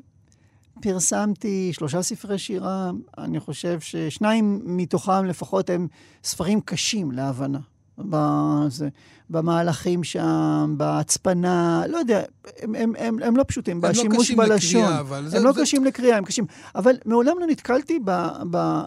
[0.81, 5.87] פרסמתי שלושה ספרי שירה, אני חושב ששניים מתוכם לפחות הם
[6.23, 7.59] ספרים קשים להבנה.
[7.99, 8.89] בזה,
[9.29, 12.21] במהלכים שם, בהצפנה, לא יודע,
[12.61, 14.81] הם, הם, הם, הם לא פשוטים, הם לא בשימוש קשים בלשון.
[14.81, 16.45] לקריאה, אבל הם זה- לא זה- קשים לקריאה, הם קשים.
[16.75, 18.11] אבל מעולם לא נתקלתי ב,
[18.49, 18.83] ב, אה,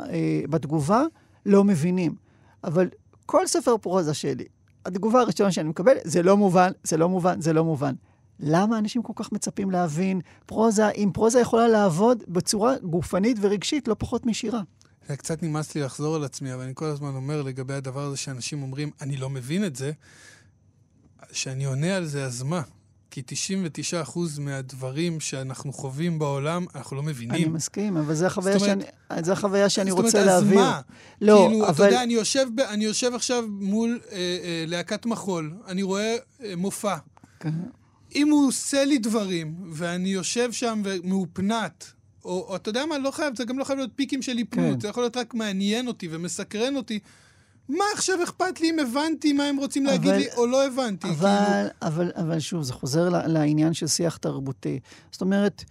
[0.51, 1.03] בתגובה,
[1.47, 2.15] לא מבינים.
[2.65, 2.89] אבל
[3.27, 4.45] כל ספר פרוזה שלי,
[4.87, 7.95] התגובה הראשונה שאני מקבל, זה לא מובן, זה לא מובן, זה לא מובן.
[8.43, 13.97] למה אנשים כל כך מצפים להבין פרוזה, אם פרוזה יכולה לעבוד בצורה גופנית ורגשית, לא
[13.99, 14.61] פחות משירה?
[15.09, 18.17] זה קצת נמאס לי לחזור על עצמי, אבל אני כל הזמן אומר לגבי הדבר הזה
[18.17, 19.93] שאנשים אומרים, אני לא מבין את זה,
[21.33, 22.63] שאני עונה על זה, אז מה?
[23.11, 23.23] כי
[24.07, 27.53] 99% מהדברים שאנחנו חווים בעולם, אנחנו לא אני מבינים.
[27.53, 28.85] מסכים, אבל זו החוויה שאני,
[29.23, 30.59] זו החוויה שאני זאת אומרת, רוצה אז להעביר.
[30.59, 30.81] מה?
[31.21, 31.87] לא, כאילו, אתה אבל...
[31.87, 36.57] יודע, אני יושב, ב, אני יושב עכשיו מול אה, אה, להקת מחול, אני רואה אה,
[36.57, 36.97] מופע.
[37.41, 37.51] כן.
[38.15, 41.85] אם הוא עושה לי דברים, ואני יושב שם ומאופנת,
[42.25, 44.75] או, או אתה יודע מה, לא חייב, זה גם לא חייב להיות פיקים של היפנות,
[44.75, 44.81] כן.
[44.81, 46.99] זה יכול להיות רק מעניין אותי ומסקרן אותי.
[47.69, 51.09] מה עכשיו אכפת לי אם הבנתי מה הם רוצים להגיד אבל- לי או לא הבנתי?
[51.09, 54.81] כאילו, אבל, אבל, אבל שוב, זה חוזר לעניין של שיח תרבותי.
[55.13, 55.65] זאת אומרת,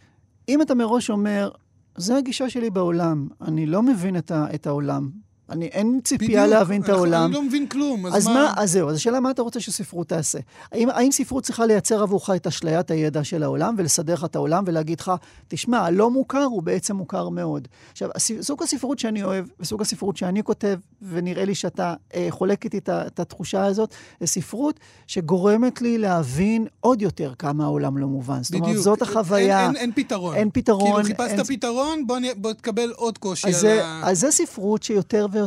[0.50, 1.52] אם אתה מראש אומר,
[1.98, 5.10] זו הגישה שלי בעולם, אני לא מבין את, ה, את העולם,
[5.52, 8.34] אני, אין ציפייה בדיוק, להבין את אנחנו- העולם, אני לא מבין כלום, אז, אז מה...
[8.34, 10.40] מה, אז זהו, אז השאלה מה אתה רוצה שספרות תעשה.
[10.72, 14.64] האם, האם ספרות צריכה לייצר עבורך את אשליית הידע של העולם ולסדר לך את העולם
[14.68, 15.12] ולהגיד לך,
[15.48, 17.68] תשמע, הלא מוכר הוא בעצם מוכר מאוד.
[17.92, 18.10] עכשיו,
[18.42, 20.78] סוג הספרות שאני אוהב וסוג הספרות שאני כותב,
[21.10, 27.02] ונראה לי שאתה אה, חולק איתי את, התחושה הזאת, זה ספרות שגורמת לי להבין עוד
[27.02, 28.44] יותר כמה העולם לא מובן.
[28.44, 28.84] זאת אומרת, בדיוק.
[28.84, 29.60] זאת החוויה.
[29.60, 30.36] אין, אין, אין פתרון.
[30.36, 32.18] אין פתרון, כאילו, חיפשת אין- פתרון, בוא.
[32.38, 34.02] בוא תקבל עוד קושי אז על זה, ה...
[34.10, 35.39] אז זה ספרות שיותר ופחות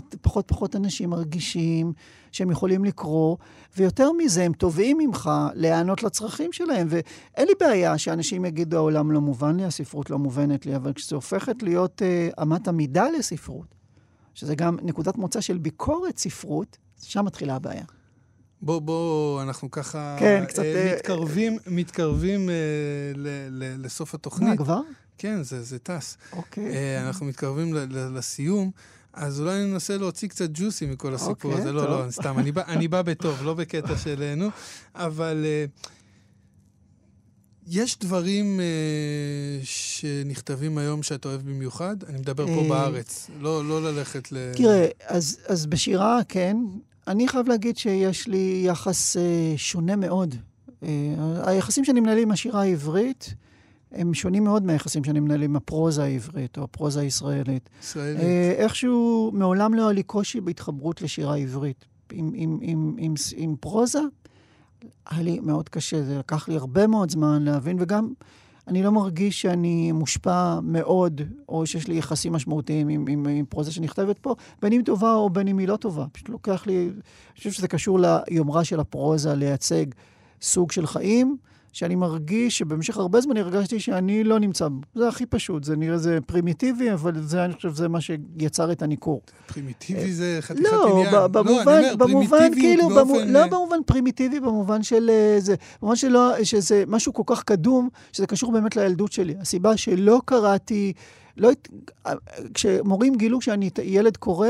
[0.46, 1.92] פחות אנשים מרגישים
[2.32, 3.36] שהם יכולים לקרוא,
[3.76, 6.86] ויותר מזה, הם תובעים ממך להיענות לצרכים שלהם.
[6.90, 11.14] ואין לי בעיה שאנשים יגידו, העולם לא מובן לי, הספרות לא מובנת לי, אבל כשזה
[11.14, 13.74] הופכת להיות uh, אמת המידה לספרות,
[14.34, 17.84] שזה גם נקודת מוצא של ביקורת ספרות, שם מתחילה הבעיה.
[18.62, 20.16] בוא, בוא, אנחנו ככה...
[20.18, 22.54] כן, קצת, אה, אה, מתקרבים, מתקרבים אה,
[23.14, 24.58] ל, ל, לסוף מה, התוכנית.
[24.58, 24.80] כבר?
[25.18, 26.16] כן, זה, זה טס.
[26.32, 26.70] אוקיי.
[26.70, 28.70] אה, אנחנו מתקרבים ל, ל, לסיום,
[29.12, 31.72] אז אולי ננסה להוציא קצת ג'וסי מכל הסיפור אוקיי, הזה.
[31.72, 32.04] לא.
[32.06, 34.48] לא, סתם, אני בא, אני בא בטוב, לא בקטע של נו,
[34.94, 35.64] אבל אה,
[37.66, 41.96] יש דברים אה, שנכתבים היום שאתה אוהב במיוחד?
[42.08, 44.36] אני מדבר פה אה, בארץ, לא, לא ללכת ל...
[44.56, 46.56] תראה, אז, אז בשירה, כן,
[47.06, 50.34] אני חייב להגיד שיש לי יחס אה, שונה מאוד.
[50.82, 50.88] אה,
[51.44, 53.34] היחסים שאני מנהל עם השירה העברית,
[53.94, 57.70] הם שונים מאוד מהיחסים שאני מנהל עם הפרוזה העברית או הפרוזה הישראלית.
[57.82, 58.20] ישראלי.
[58.20, 61.84] אה, איכשהו, מעולם לא היה לי קושי בהתחברות לשירה עברית.
[62.12, 64.00] עם, עם, עם, עם, עם פרוזה,
[65.10, 68.12] היה לי מאוד קשה, זה לקח לי הרבה מאוד זמן להבין, וגם
[68.68, 73.72] אני לא מרגיש שאני מושפע מאוד, או שיש לי יחסים משמעותיים עם, עם, עם פרוזה
[73.72, 76.06] שנכתבת פה, בין אם טובה או בין אם היא לא טובה.
[76.12, 79.86] פשוט לוקח לי, אני חושב שזה קשור ליומרה של הפרוזה לייצג
[80.42, 81.36] סוג של חיים,
[81.72, 84.80] שאני מרגיש שבמשך הרבה זמן הרגשתי שאני לא נמצא בו.
[84.94, 88.82] זה הכי פשוט, זה נראה זה פרימיטיבי, אבל זה, אני חושב, זה מה שיצר את
[88.82, 89.22] הניכור.
[89.46, 91.14] פרימיטיבי זה חתיכת לא, עניין.
[91.14, 93.28] ב- במובן, לא, אני אומר, במובן כאילו, במו, באופן...
[93.28, 97.88] לא אה, במובן פרימיטיבי, במובן של אה, זה, במובן שלא, שזה משהו כל כך קדום,
[98.12, 99.34] שזה קשור באמת לילדות שלי.
[99.40, 100.92] הסיבה שלא קראתי,
[101.36, 101.50] לא,
[102.54, 104.48] כשמורים גילו שאני ילד קורא,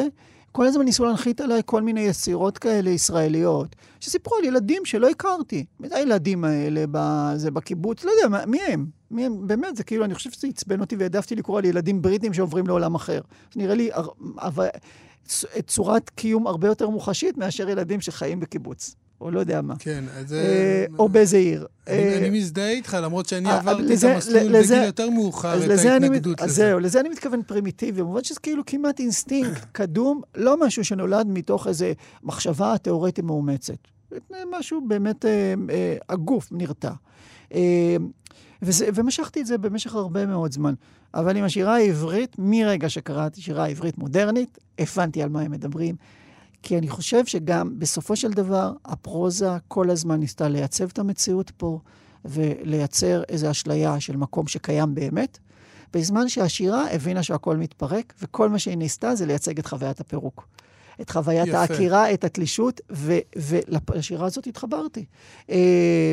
[0.52, 5.64] כל הזמן ניסו להנחית עליי כל מיני יצירות כאלה ישראליות, שסיפרו על ילדים שלא הכרתי.
[5.80, 8.04] מי הילדים האלה בזה, בקיבוץ?
[8.04, 8.86] לא יודע, מי הם?
[9.10, 9.46] מי הם?
[9.46, 12.94] באמת, זה כאילו, אני חושב שזה עצבן אותי והעדפתי לקרוא על ילדים בריטים שעוברים לעולם
[12.94, 13.20] אחר.
[13.56, 13.90] נראה לי
[14.38, 14.68] אבל-
[15.66, 19.74] צורת קיום הרבה יותר מוחשית מאשר ילדים שחיים בקיבוץ, או לא יודע מה.
[19.78, 20.32] כן, אז.
[20.32, 21.66] אה, או באיזה עיר.
[21.86, 25.70] אני, אה, אני מזדהה איתך, למרות שאני אה, עברתי את המסלול בגיל יותר מאוחר, את
[25.70, 26.54] ההתנגדות לזה.
[26.54, 31.66] זהו, לזה אני מתכוון פרימיטיבי, במובן שזה כאילו כמעט אינסטינקט קדום, לא משהו שנולד מתוך
[31.66, 31.86] איזו
[32.22, 33.74] מחשבה תיאורטית מאומצת.
[34.50, 35.24] משהו באמת,
[36.08, 36.92] הגוף נרתע.
[38.62, 40.74] וזה, ומשכתי את זה במשך הרבה מאוד זמן.
[41.14, 45.96] אבל עם השירה העברית, מרגע שקראתי שירה עברית מודרנית, הבנתי על מה הם מדברים.
[46.62, 51.78] כי אני חושב שגם בסופו של דבר, הפרוזה כל הזמן ניסתה לייצג את המציאות פה,
[52.24, 55.38] ולייצר איזו אשליה של מקום שקיים באמת,
[55.94, 60.48] בזמן שהשירה הבינה שהכל מתפרק, וכל מה שהיא ניסתה זה לייצג את חוויית הפירוק.
[61.00, 61.58] את חוויית יפה.
[61.58, 63.18] העקירה, את התלישות, ו-
[63.90, 65.04] ולשירה הזאת התחברתי.
[65.50, 65.56] אה,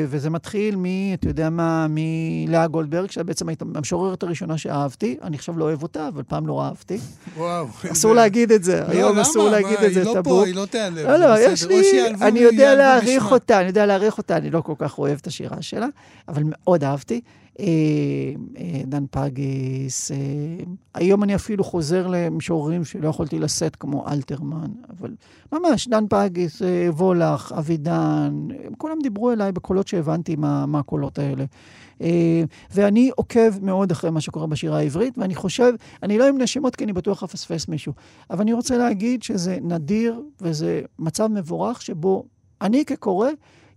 [0.08, 5.18] וזה מתחיל מ, אתה יודע מה, מלאה גולדברג, שבעצם הייתה המשוררת הראשונה שאהבתי.
[5.24, 6.98] אני עכשיו לא אוהב אותה, אבל פעם לא אהבתי.
[7.38, 7.68] וואו.
[7.92, 9.22] אסור איזה- להגיד את זה, לא, היום למה?
[9.22, 10.30] אסור להגיד מה, את זה, היא לא טאבו.
[10.30, 11.08] פה, היא לא תיעלב.
[11.08, 11.40] לא, לא.
[11.40, 11.82] יש לי,
[12.22, 13.32] אני יודע להעריך.
[13.32, 15.88] אותה, אני יודע להעריך אותה, אני לא כל כך אוהב את השירה שלה,
[16.28, 17.22] אבל מאוד אהבתי.
[17.60, 17.66] אה,
[18.57, 20.18] אה, דן פגיס, אה,
[20.93, 25.16] היום אני אפילו חוזר למשוררים שלא יכולתי לשאת, כמו אלתרמן, אבל
[25.51, 28.47] ממש, דן פגיס, וולך, אבידן,
[28.78, 31.45] כולם דיברו אליי בקולות שהבנתי מה, מה הקולות האלה.
[32.74, 36.84] ואני עוקב מאוד אחרי מה שקורה בשירה העברית, ואני חושב, אני לא אמנה שמות כי
[36.84, 37.93] אני בטוח אפספס מישהו,
[38.30, 42.26] אבל אני רוצה להגיד שזה נדיר וזה מצב מבורך שבו
[42.62, 43.30] אני כקורא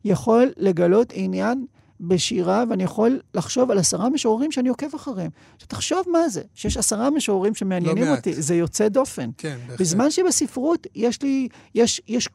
[0.04, 1.66] יכול לגלות עניין
[2.02, 5.30] בשירה, ואני יכול לחשוב על עשרה משוררים שאני עוקב אחריהם.
[5.54, 8.16] עכשיו, תחשוב מה זה, שיש עשרה משוררים שמעניינים לא.
[8.16, 9.30] אותי, זה יוצא דופן.
[9.38, 9.80] כן, בהחלט.
[9.80, 12.28] בזמן שבספרות יש לי, יש, יש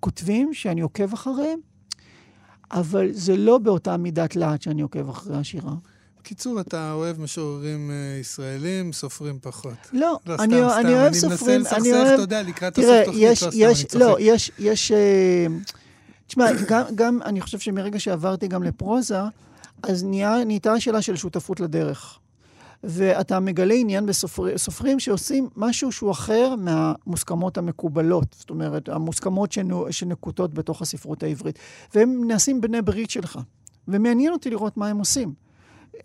[0.00, 1.58] כותבים שאני עוקב אחריהם,
[2.70, 5.72] אבל זה לא באותה מידת להט שאני עוקב אחרי השירה.
[6.20, 9.74] בקיצור, אתה אוהב משוררים אה, ישראלים, סופרים פחות.
[9.92, 10.80] לא, לא, אני, סתם, סתם.
[10.80, 12.12] אני אוהב אני סופרים, מנסה אני לסכסך, אוהב...
[12.12, 14.00] אתה יודע, לקראת הסוף תוכנית, לא סתם, יש, אני צוחק.
[14.00, 14.92] לא, יש, יש...
[14.92, 15.46] אה,
[16.26, 19.18] תשמע, גם, גם אני חושב שמרגע שעברתי גם לפרוזה,
[19.82, 22.18] אז נהייתה השאלה של שותפות לדרך.
[22.84, 28.36] ואתה מגלה עניין בסופרים שעושים משהו שהוא אחר מהמוסכמות המקובלות.
[28.38, 31.58] זאת אומרת, המוסכמות שנו, שנקוטות בתוך הספרות העברית.
[31.94, 33.38] והם נעשים בני ברית שלך.
[33.88, 35.34] ומעניין אותי לראות מה הם עושים.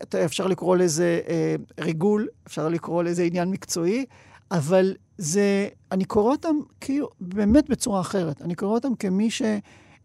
[0.02, 4.04] אתה- אפשר לקרוא לזה אה, ריגול, אפשר לקרוא לזה עניין מקצועי,
[4.50, 8.42] אבל זה, אני קורא אותם כאילו, באמת בצורה אחרת.
[8.42, 9.28] אני קורא אותם כמי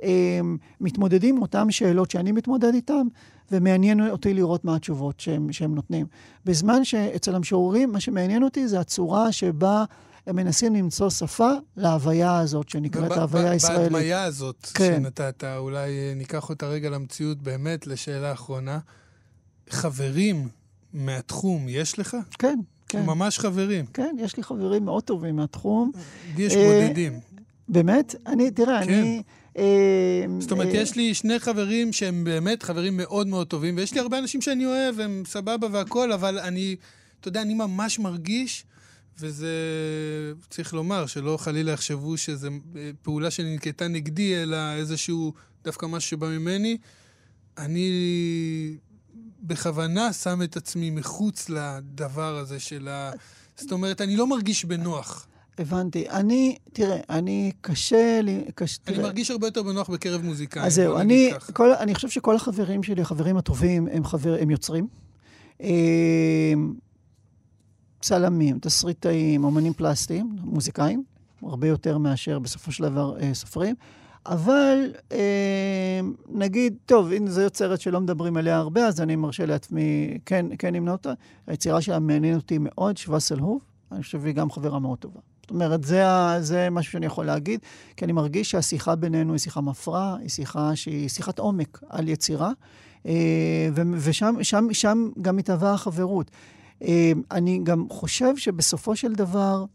[0.02, 3.08] שמתמודדים עם אותן שאלות שאני מתמודד איתן,
[3.52, 6.06] ומעניין אותי לראות מה התשובות שהם, שהם נותנים.
[6.46, 9.86] בזמן שאצל המשוררים, מה שמעניין אותי זה הצורה שבה
[10.28, 13.92] הם מנסים למצוא שפה להוויה הזאת, שנקראת ההוויה הישראלית.
[13.92, 14.96] בהדמיה הזאת כן.
[14.98, 18.80] שנתת, אולי אה, ניקח אותה רגע למציאות באמת, לשאלה האחרונה.
[19.70, 20.48] חברים
[20.94, 22.18] מהתחום יש לך?
[22.40, 23.06] כן, כן.
[23.06, 23.86] ממש חברים.
[23.86, 25.92] כן, יש לי חברים מאוד טובים מהתחום.
[26.38, 27.20] לי יש אה, בודדים.
[27.70, 28.16] באמת?
[28.28, 28.94] אני, תראה, כן.
[28.94, 29.24] אני...
[29.58, 33.94] אה, זאת אומרת, אה, יש לי שני חברים שהם באמת חברים מאוד מאוד טובים, ויש
[33.94, 36.76] לי הרבה אנשים שאני אוהב, הם סבבה והכול, אבל אני,
[37.20, 38.66] אתה יודע, אני ממש מרגיש,
[39.20, 39.54] וזה,
[40.50, 42.50] צריך לומר, שלא חלילה יחשבו שזו
[43.02, 45.34] פעולה שננקטה נגדי, אלא איזשהו,
[45.64, 46.78] דווקא משהו שבא ממני.
[47.58, 47.90] אני
[49.42, 53.12] בכוונה שם את עצמי מחוץ לדבר הזה של ה...
[53.56, 55.28] זאת אומרת, אני לא מרגיש בנוח.
[55.60, 56.10] הבנתי.
[56.10, 58.44] אני, תראה, אני קשה לי...
[58.56, 60.66] קש, אני תראה, מרגיש הרבה יותר בנוח בקרב מוזיקאים.
[60.66, 61.32] אז זהו, אני.
[61.54, 64.88] כל, אני חושב שכל החברים שלי, החברים הטובים, הם, חבר, הם יוצרים.
[65.62, 66.54] אה,
[68.02, 71.04] צלמים, תסריטאים, אומנים פלסטיים, מוזיקאים,
[71.42, 73.76] הרבה יותר מאשר בסופו של דבר אה, סופרים.
[74.26, 76.00] אבל אה,
[76.30, 80.74] נגיד, טוב, הנה זו יוצרת שלא מדברים עליה הרבה, אז אני מרשה לעצמי כן, כן
[80.74, 81.14] למנות אותה.
[81.48, 85.20] היצירה שלה מעניינת אותי מאוד, שווסל הוב, אני חושב שהיא גם חברה מאוד טובה.
[85.48, 86.04] זאת אומרת, זה,
[86.40, 87.60] זה משהו שאני יכול להגיד,
[87.98, 92.52] כי אני מרגיש שהשיחה בינינו היא שיחה מפרה, היא שיחה שהיא שיחת עומק על יצירה,
[93.06, 96.32] אה, ושם שם, שם גם מתהווה החברות.
[96.84, 99.66] אה, אני גם חושב שבסופו של דבר,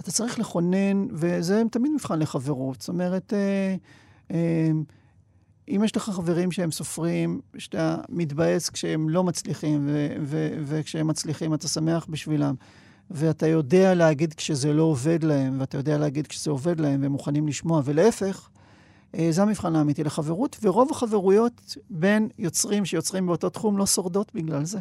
[0.00, 2.80] אתה צריך לכונן, וזה תמיד מבחן לחברות.
[2.80, 3.32] זאת אומרת,
[4.30, 4.70] אה,
[5.68, 9.88] אם יש לך חברים שהם סופרים, שאתה מתבאס כשהם לא מצליחים,
[10.64, 12.54] וכשהם מצליחים אתה שמח בשבילם,
[13.14, 17.48] ואתה יודע להגיד כשזה לא עובד להם, ואתה יודע להגיד כשזה עובד להם, והם מוכנים
[17.48, 18.48] לשמוע, ולהפך,
[19.18, 24.64] אה, זה המבחן האמיתי לחברות, ורוב החברויות בין יוצרים שיוצרים באותו תחום לא שורדות בגלל
[24.64, 24.78] זה.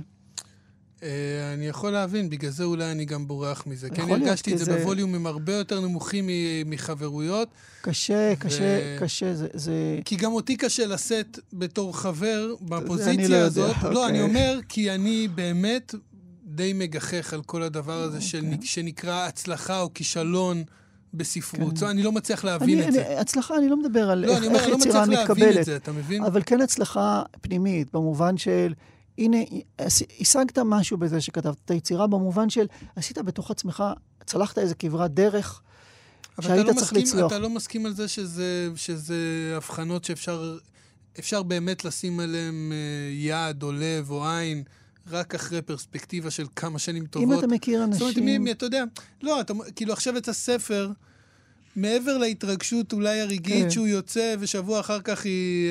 [1.03, 3.89] אה, אני יכול להבין, בגלל זה אולי אני גם בורח מזה.
[3.89, 6.29] כי יכול אני הרגשתי את זה בווליומים הרבה יותר נמוכים
[6.65, 7.47] מחברויות,
[7.81, 9.99] קשה, קשה, קשה, זה...
[10.05, 13.75] כי גם אותי קשה לשאת בתור חבר לא בפוזיציה יודע, הזאת.
[13.83, 14.05] לא, אוקיי.
[14.09, 15.95] אני אומר, כי אני באמת
[16.55, 18.67] די מגחך על כל הדבר הזה של- אוקיי.
[18.67, 20.63] שנקרא הצלחה או כישלון
[21.13, 21.77] בספרות.
[21.77, 21.85] כן.
[21.85, 23.07] אני לא מצליח להבין אני, את זה.
[23.07, 25.19] אני, הצלחה, אני לא מדבר על לא, איך, אני אומר, איך אני לא יצירה מצליח
[25.19, 26.23] להבין מתקבלת, את זה, אתה מבין?
[26.23, 28.73] אבל כן הצלחה פנימית, במובן של,
[29.17, 29.37] הנה,
[30.19, 33.83] השגת משהו בזה שכתבת את היצירה, במובן של, עשית בתוך עצמך,
[34.25, 35.61] צלחת איזה כברת דרך,
[36.41, 37.31] שהיית לא צריך מסכים, לצלוח.
[37.31, 39.15] אתה לא מסכים על זה שזה, שזה
[39.57, 40.57] הבחנות שאפשר
[41.19, 42.77] אפשר באמת לשים עליהן אה,
[43.13, 44.63] יד או לב או עין
[45.07, 47.29] רק אחרי פרספקטיבה של כמה שנים טובות.
[47.33, 48.43] אם אתה מכיר זאת אומרת, אנשים...
[48.43, 48.83] מי, אתה יודע,
[49.21, 50.91] לא, אתה, כאילו עכשיו יצא ספר,
[51.75, 53.69] מעבר להתרגשות אולי הרגעית כן.
[53.69, 55.67] שהוא יוצא, ושבוע אחר כך היא,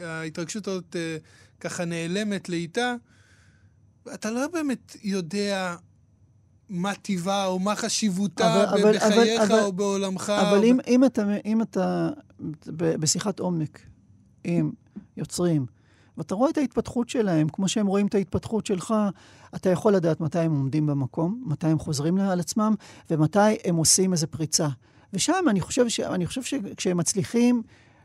[0.00, 1.16] אה, ההתרגשות הזאת אה,
[1.60, 2.94] ככה נעלמת לאיטה,
[4.14, 5.76] אתה לא באמת יודע
[6.68, 10.30] מה טיבה או מה חשיבותה אבל, אבל, בחייך אבל, או בעולמך.
[10.30, 10.64] אבל או...
[10.64, 12.10] אם, אם אתה, אם אתה
[12.66, 13.80] בשיחת עומק
[14.44, 14.70] עם
[15.16, 15.66] יוצרים,
[16.20, 18.94] ואתה רואה את ההתפתחות שלהם, כמו שהם רואים את ההתפתחות שלך,
[19.54, 22.74] אתה יכול לדעת מתי הם עומדים במקום, מתי הם חוזרים על עצמם,
[23.10, 24.68] ומתי הם עושים איזו פריצה.
[25.12, 26.00] ושם אני חושב, ש...
[26.00, 27.62] אני חושב שכשהם מצליחים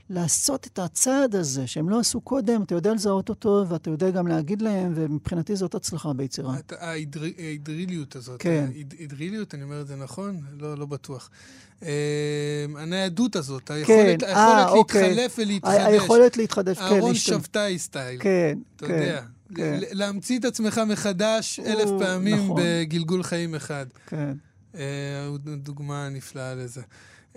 [0.09, 4.27] לעשות את הצעד הזה, שהם לא עשו קודם, אתה יודע לזהות אותו, ואתה יודע גם
[4.27, 6.55] להגיד להם, ומבחינתי זאת הצלחה ביצירה.
[6.79, 8.41] ההידריליות הזאת.
[8.41, 8.65] כן.
[8.71, 10.41] ההידריליות, אני אומר את זה נכון?
[10.59, 11.29] לא, לא בטוח.
[11.83, 15.01] אה, הניידות הזאת, היכולת, כן, היכולת 아, אוקיי.
[15.01, 15.81] להתחלף ולהתחדש.
[15.85, 16.83] היכולת להתחדש, כן.
[16.83, 18.19] אהרון שבתאי סטייל.
[18.21, 18.93] כן, אתה כן.
[18.93, 19.21] יודע.
[19.55, 19.79] כן.
[19.91, 22.61] להמציא את עצמך מחדש אלף פעמים נכון.
[22.63, 23.85] בגלגול חיים אחד.
[24.07, 24.33] כן.
[24.75, 24.81] אה,
[25.57, 26.81] דוגמה נפלאה לזה.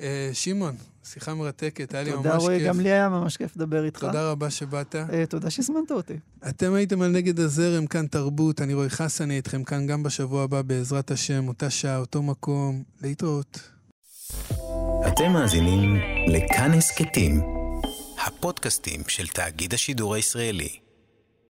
[0.01, 2.33] אה, שמעון, שיחה מרתקת, היה לי ממש כיף.
[2.33, 4.01] תודה, רועי, גם לי היה ממש כיף לדבר איתך.
[4.01, 4.95] תודה רבה שבאת.
[4.97, 6.15] אה, תודה שהזמנת אותי.
[6.49, 10.43] אתם הייתם על נגד הזרם, כאן תרבות, אני רועי חסן, אני איתכם כאן גם בשבוע
[10.43, 13.61] הבא, בעזרת השם, אותה שעה, אותו מקום, להתראות.
[15.07, 15.97] אתם מאזינים
[16.29, 17.41] לכאן הסכתים,
[18.27, 20.88] הפודקאסטים של תאגיד השידור הישראלי.